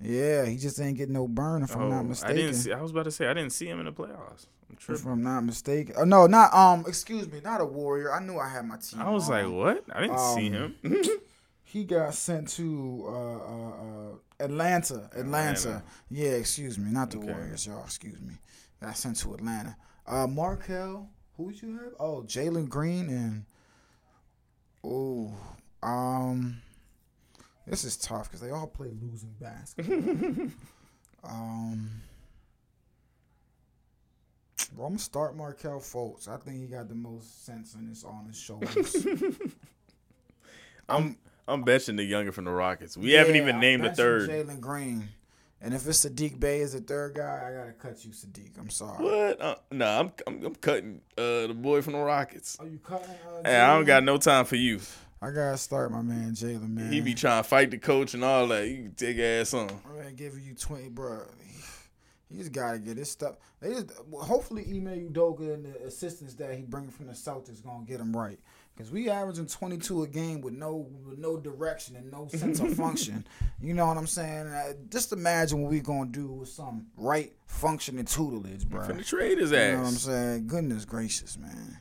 Yeah, 0.00 0.44
he 0.44 0.56
just 0.56 0.80
ain't 0.80 0.96
getting 0.96 1.14
no 1.14 1.26
burn 1.28 1.62
if 1.62 1.74
I'm 1.74 1.82
Oh, 1.82 1.88
not 1.88 2.00
I 2.00 2.02
mistaken. 2.02 2.36
didn't. 2.36 2.54
See, 2.54 2.72
I 2.72 2.80
was 2.80 2.90
about 2.92 3.04
to 3.04 3.10
say 3.10 3.26
I 3.26 3.34
didn't 3.34 3.50
see 3.52 3.66
him 3.66 3.78
in 3.80 3.86
the 3.86 3.92
playoffs. 3.92 4.46
I'm 4.70 4.76
if. 4.94 5.06
I'm 5.06 5.22
not 5.22 5.40
mistaken. 5.44 5.94
Oh 5.98 6.04
no, 6.04 6.26
not 6.26 6.52
um. 6.54 6.84
Excuse 6.86 7.30
me, 7.30 7.40
not 7.42 7.60
a 7.60 7.64
warrior. 7.64 8.12
I 8.12 8.20
knew 8.20 8.38
I 8.38 8.48
had 8.48 8.64
my 8.66 8.76
team. 8.76 9.00
I 9.00 9.10
was 9.10 9.28
like, 9.28 9.48
what? 9.48 9.84
I 9.92 10.00
didn't 10.02 10.18
see 10.18 10.48
Um, 10.48 10.74
him. 10.82 11.02
He 11.70 11.84
got 11.84 12.14
sent 12.14 12.48
to 12.52 13.04
uh, 13.06 13.10
uh, 13.12 13.68
uh, 13.70 14.14
Atlanta. 14.40 15.10
Atlanta. 15.14 15.20
Atlanta. 15.68 15.82
Yeah, 16.08 16.30
excuse 16.30 16.78
me, 16.78 16.90
not 16.90 17.10
the 17.10 17.18
Okay. 17.18 17.26
Warriors, 17.30 17.66
y'all. 17.66 17.84
Excuse 17.84 18.18
me. 18.22 18.34
Got 18.80 18.96
sent 18.96 19.16
to 19.18 19.34
Atlanta. 19.34 19.76
Uh, 20.06 20.26
Markelle. 20.26 21.10
Who'd 21.38 21.62
you 21.62 21.72
have? 21.78 21.94
Oh, 21.98 22.22
Jalen 22.26 22.68
Green 22.68 23.08
and 23.08 23.44
oh, 24.84 25.32
um, 25.82 26.60
this 27.66 27.84
is 27.84 27.96
tough 27.96 28.24
because 28.28 28.40
they 28.40 28.50
all 28.50 28.66
play 28.66 28.88
losing 29.00 29.34
basketball. 29.40 30.48
um. 31.24 32.02
I'm 34.72 34.76
gonna 34.84 34.98
start 34.98 35.34
Markelle 35.34 35.80
Fultz. 35.80 36.28
I 36.28 36.36
think 36.36 36.60
he 36.60 36.66
got 36.66 36.88
the 36.88 36.94
most 36.94 37.44
sense 37.46 37.74
in 37.74 37.88
his 37.88 38.04
on 38.04 38.26
his 38.26 38.38
shoulders. 38.38 38.94
I'm 40.88 41.16
I'm 41.48 41.64
benching 41.64 41.96
the 41.96 42.04
younger 42.04 42.32
from 42.32 42.44
the 42.44 42.50
Rockets. 42.50 42.96
We 42.96 43.12
haven't 43.12 43.34
Yeah, 43.34 43.42
even 43.42 43.54
I'm 43.56 43.60
named 43.60 43.84
the 43.84 43.92
third. 43.92 44.28
Jalen 44.28 44.60
Green. 44.60 45.08
And 45.60 45.74
if 45.74 45.86
it's 45.88 46.04
Saddiq 46.06 46.38
Bey 46.38 46.60
as 46.60 46.72
the 46.74 46.80
third 46.80 47.14
guy, 47.16 47.48
I 47.48 47.52
gotta 47.58 47.72
cut 47.72 48.04
you, 48.04 48.12
Saddiq. 48.12 48.58
I'm 48.58 48.70
sorry. 48.70 49.02
What? 49.04 49.40
Uh, 49.40 49.56
nah, 49.72 50.00
I'm, 50.00 50.12
I'm 50.26 50.44
I'm 50.46 50.54
cutting 50.54 51.00
uh 51.16 51.48
the 51.48 51.54
boy 51.56 51.82
from 51.82 51.94
the 51.94 51.98
Rockets. 51.98 52.56
Are 52.60 52.66
you 52.66 52.78
cutting? 52.78 53.08
Uh, 53.10 53.42
Hey, 53.44 53.58
I 53.58 53.74
don't 53.74 53.84
got 53.84 54.04
no 54.04 54.18
time 54.18 54.44
for 54.44 54.56
you. 54.56 54.80
I 55.20 55.30
gotta 55.30 55.58
start 55.58 55.90
my 55.90 56.00
man 56.02 56.30
Jalen, 56.32 56.70
man. 56.70 56.92
He 56.92 57.00
be 57.00 57.12
trying 57.14 57.42
to 57.42 57.48
fight 57.48 57.72
the 57.72 57.78
coach 57.78 58.14
and 58.14 58.22
all 58.22 58.46
that. 58.48 58.68
You 58.68 58.92
take 58.96 59.16
your 59.16 59.26
ass 59.40 59.52
on. 59.52 59.68
I'm 59.84 59.96
gonna 59.96 60.12
give 60.12 60.38
you 60.38 60.54
twenty, 60.54 60.88
bro. 60.88 61.22
He 62.30 62.36
just 62.36 62.52
gotta 62.52 62.78
get 62.78 62.96
his 62.98 63.10
stuff. 63.10 63.36
They 63.60 63.70
just 63.70 63.90
hopefully 64.12 64.62
Ime 64.68 65.10
Udoka 65.10 65.54
and 65.54 65.64
the 65.64 65.86
assistants 65.86 66.34
that 66.34 66.54
he 66.54 66.62
bringing 66.62 66.90
from 66.90 67.06
the 67.08 67.14
Celtics 67.14 67.64
gonna 67.64 67.84
get 67.84 67.98
him 68.00 68.16
right. 68.16 68.38
Cause 68.78 68.92
we 68.92 69.10
averaging 69.10 69.48
22 69.48 70.04
a 70.04 70.06
game 70.06 70.40
with 70.40 70.54
no 70.54 70.88
with 71.04 71.18
no 71.18 71.36
direction 71.36 71.96
and 71.96 72.12
no 72.12 72.28
sense 72.28 72.60
of 72.60 72.74
function. 72.74 73.26
You 73.60 73.74
know 73.74 73.86
what 73.86 73.96
I'm 73.96 74.06
saying? 74.06 74.46
Uh, 74.46 74.74
just 74.88 75.12
imagine 75.12 75.60
what 75.60 75.72
we 75.72 75.80
gonna 75.80 76.10
do 76.10 76.28
with 76.28 76.48
some 76.48 76.86
right 76.96 77.32
functioning 77.46 78.04
tutelage, 78.04 78.68
bro. 78.68 78.82
Finna 78.82 79.04
trade 79.04 79.38
his 79.38 79.52
ass. 79.52 79.66
You 79.66 79.72
know 79.72 79.78
what 79.82 79.88
I'm 79.88 79.94
saying? 79.94 80.46
Goodness 80.46 80.84
gracious, 80.84 81.36
man. 81.36 81.78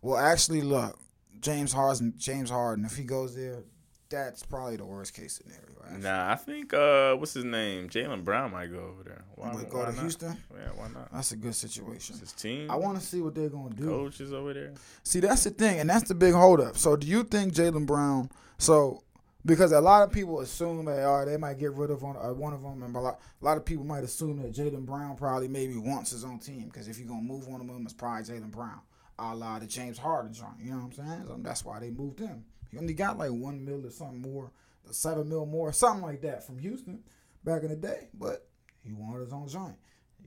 Well, 0.00 0.16
actually, 0.16 0.62
look, 0.62 0.98
James 1.40 1.74
Harden. 1.74 2.14
James 2.16 2.48
Harden. 2.48 2.86
If 2.86 2.96
he 2.96 3.04
goes 3.04 3.36
there, 3.36 3.64
that's 4.10 4.42
probably 4.42 4.76
the 4.76 4.84
worst 4.84 5.14
case 5.14 5.40
scenario. 5.42 5.64
Actually. 5.84 6.02
Nah, 6.02 6.32
I 6.32 6.34
think 6.36 6.74
uh, 6.74 7.14
what's 7.14 7.32
his 7.34 7.44
name? 7.44 7.88
Jaylen 7.88 8.24
Brown 8.24 8.50
might 8.52 8.70
go 8.70 8.78
over 8.80 9.02
there. 9.04 9.24
Why, 9.36 9.52
But 9.54 9.70
go 9.70 9.84
to 9.86 9.92
not? 9.92 10.00
Houston. 10.00 10.36
Yeah, 10.54 10.68
why 10.74 10.88
not? 10.88 11.12
That's 11.12 11.32
a 11.32 11.36
good 11.36 11.54
situation. 11.54 12.16
It's 12.20 12.32
his 12.32 12.32
team. 12.32 12.70
I 12.70 12.76
want 12.76 12.98
to 13.00 13.04
see 13.06 13.20
what 13.22 13.34
they're 13.34 13.48
gonna 13.48 13.74
do. 13.74 13.86
coach 13.86 14.20
is 14.20 14.32
over 14.32 14.52
there. 14.52 14.74
See, 15.04 15.20
that's 15.20 15.44
the 15.44 15.50
thing, 15.50 15.80
and 15.80 15.88
that's 15.88 16.08
the 16.08 16.14
big 16.14 16.34
holdup. 16.34 16.76
So, 16.76 16.96
do 16.96 17.06
you 17.06 17.22
think 17.24 17.54
Jaylen 17.54 17.86
Brown? 17.86 18.30
So, 18.58 19.02
Because 19.46 19.72
a 19.72 19.80
lot 19.80 20.02
of 20.02 20.12
people 20.12 20.40
assume 20.40 20.84
that 20.84 21.02
oh, 21.02 21.24
they 21.24 21.38
might 21.38 21.58
get 21.58 21.72
rid 21.72 21.90
of 21.90 22.02
one, 22.02 22.14
uh, 22.16 22.34
one 22.34 22.52
of 22.52 22.60
them, 22.62 22.82
and 22.82 22.94
a 22.94 23.00
lot, 23.00 23.20
a 23.40 23.44
lot 23.44 23.56
of 23.56 23.64
people 23.64 23.84
might 23.84 24.04
assume 24.04 24.36
that 24.42 24.52
Jaylen 24.52 24.84
Brown 24.84 25.16
probably 25.16 25.48
maybe 25.48 25.78
wants 25.78 26.10
his 26.10 26.24
own 26.24 26.38
team. 26.38 26.64
Because 26.66 26.88
if 26.88 26.98
you're 26.98 27.08
gonna 27.08 27.22
move 27.22 27.46
one 27.48 27.60
of 27.62 27.66
them, 27.66 27.82
it's 27.84 27.94
probably 27.94 28.22
Jaylen 28.24 28.50
Brown, 28.50 28.80
a 29.18 29.34
la 29.34 29.58
the 29.58 29.66
James 29.66 29.96
Harden 29.96 30.34
joint. 30.34 30.58
You 30.62 30.72
know 30.72 30.76
what 30.78 30.98
I'm 30.98 31.06
saying? 31.06 31.24
So 31.26 31.36
that's 31.40 31.64
why 31.64 31.78
they 31.80 31.88
moved 31.90 32.18
him. 32.18 32.44
He 32.70 32.78
only 32.78 32.94
got 32.94 33.18
like 33.18 33.30
one 33.30 33.64
mil 33.64 33.84
or 33.86 33.90
something 33.90 34.20
more, 34.22 34.52
seven 34.90 35.28
mil 35.28 35.46
more, 35.46 35.72
something 35.72 36.02
like 36.02 36.20
that 36.22 36.46
from 36.46 36.58
Houston 36.58 37.02
back 37.44 37.62
in 37.62 37.68
the 37.70 37.76
day. 37.76 38.08
But 38.14 38.46
he 38.82 38.92
wanted 38.92 39.20
his 39.24 39.32
own 39.32 39.48
joint. 39.48 39.76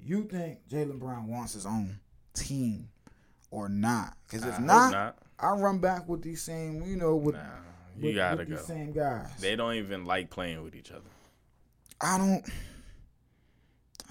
You 0.01 0.23
think 0.25 0.67
Jaylen 0.69 0.99
Brown 0.99 1.27
wants 1.27 1.53
his 1.53 1.65
own 1.65 1.99
team 2.33 2.89
or 3.51 3.69
not? 3.69 4.17
Because 4.27 4.45
if 4.45 4.59
I 4.59 4.61
not, 4.63 4.91
not. 4.91 5.17
I 5.39 5.51
run 5.51 5.79
back 5.79 6.07
with 6.07 6.21
these 6.21 6.41
same, 6.41 6.83
you 6.83 6.95
know, 6.97 7.15
with, 7.15 7.35
Nah, 7.35 7.41
you 7.97 8.07
with, 8.07 8.15
gotta 8.15 8.37
with 8.37 8.49
go. 8.49 8.55
these 8.55 8.65
same 8.65 8.91
guys. 8.91 9.29
They 9.39 9.55
don't 9.55 9.75
even 9.75 10.05
like 10.05 10.29
playing 10.29 10.63
with 10.63 10.75
each 10.75 10.91
other. 10.91 11.09
I 12.01 12.17
don't. 12.17 12.43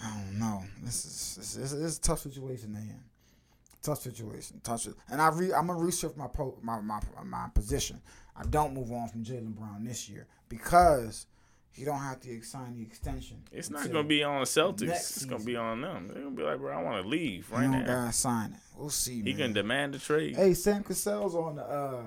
I 0.02 0.16
don't 0.16 0.38
know. 0.38 0.64
This 0.82 1.04
is 1.04 1.34
this 1.36 1.56
is, 1.56 1.70
this 1.72 1.90
is 1.92 1.98
a 1.98 2.00
tough 2.00 2.20
situation 2.20 2.72
they 2.72 2.80
in. 2.80 3.00
Tough 3.82 4.00
situation. 4.02 4.60
Tough. 4.62 4.86
And 5.10 5.20
I 5.20 5.28
re, 5.30 5.52
I'm 5.52 5.66
gonna 5.66 5.78
reshift 5.80 6.16
my 6.16 6.28
po, 6.28 6.56
my 6.62 6.80
my 6.80 7.00
my 7.24 7.48
position. 7.54 8.00
I 8.36 8.44
don't 8.44 8.74
move 8.74 8.92
on 8.92 9.08
from 9.08 9.24
Jaylen 9.24 9.54
Brown 9.54 9.84
this 9.84 10.08
year 10.08 10.26
because 10.48 11.26
he 11.72 11.84
don't 11.84 11.98
have 11.98 12.20
to 12.20 12.42
sign 12.42 12.76
the 12.76 12.82
extension. 12.82 13.42
It's 13.50 13.70
not 13.70 13.86
gonna 13.90 14.04
be 14.04 14.22
on 14.22 14.42
Celtics. 14.44 14.82
It's 14.82 15.24
gonna 15.24 15.42
be 15.42 15.56
on 15.56 15.80
them. 15.80 16.08
They're 16.08 16.22
gonna 16.22 16.36
be 16.36 16.42
like, 16.42 16.58
bro, 16.58 16.76
I 16.78 16.82
want 16.82 17.02
to 17.02 17.08
leave 17.08 17.50
right 17.50 17.66
now. 17.66 17.84
gotta 17.84 18.12
sign 18.12 18.52
it. 18.52 18.58
We'll 18.76 18.90
see. 18.90 19.16
He 19.22 19.32
man. 19.32 19.36
can 19.36 19.52
demand 19.54 19.94
a 19.94 19.98
trade. 19.98 20.36
Hey, 20.36 20.54
Sam 20.54 20.84
Cassell's 20.84 21.34
on 21.34 21.56
the 21.56 21.64
uh 21.64 22.02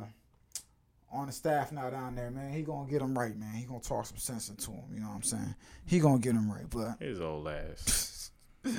on 1.11 1.27
the 1.27 1.33
staff 1.33 1.71
now 1.71 1.89
down 1.89 2.15
there, 2.15 2.29
man. 2.31 2.53
He 2.53 2.61
gonna 2.61 2.89
get 2.89 3.01
him 3.01 3.17
right, 3.17 3.35
man. 3.37 3.53
He 3.53 3.65
gonna 3.65 3.79
talk 3.79 4.05
some 4.05 4.17
sense 4.17 4.49
into 4.49 4.71
him. 4.71 4.83
You 4.93 4.99
know 5.01 5.07
what 5.07 5.15
I'm 5.15 5.23
saying? 5.23 5.55
He 5.85 5.99
gonna 5.99 6.19
get 6.19 6.33
him 6.35 6.51
right, 6.51 6.69
but. 6.69 6.99
His 6.99 7.19
old 7.19 7.47
ass. 7.47 8.31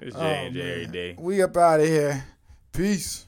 It's 0.00 0.14
J 0.14 0.20
Oh, 0.22 0.24
and 0.24 0.54
J 0.54 0.70
every 0.70 0.86
day. 0.86 1.16
We 1.18 1.42
up 1.42 1.56
out 1.56 1.80
of 1.80 1.86
here. 1.86 2.24
Peace. 2.72 3.26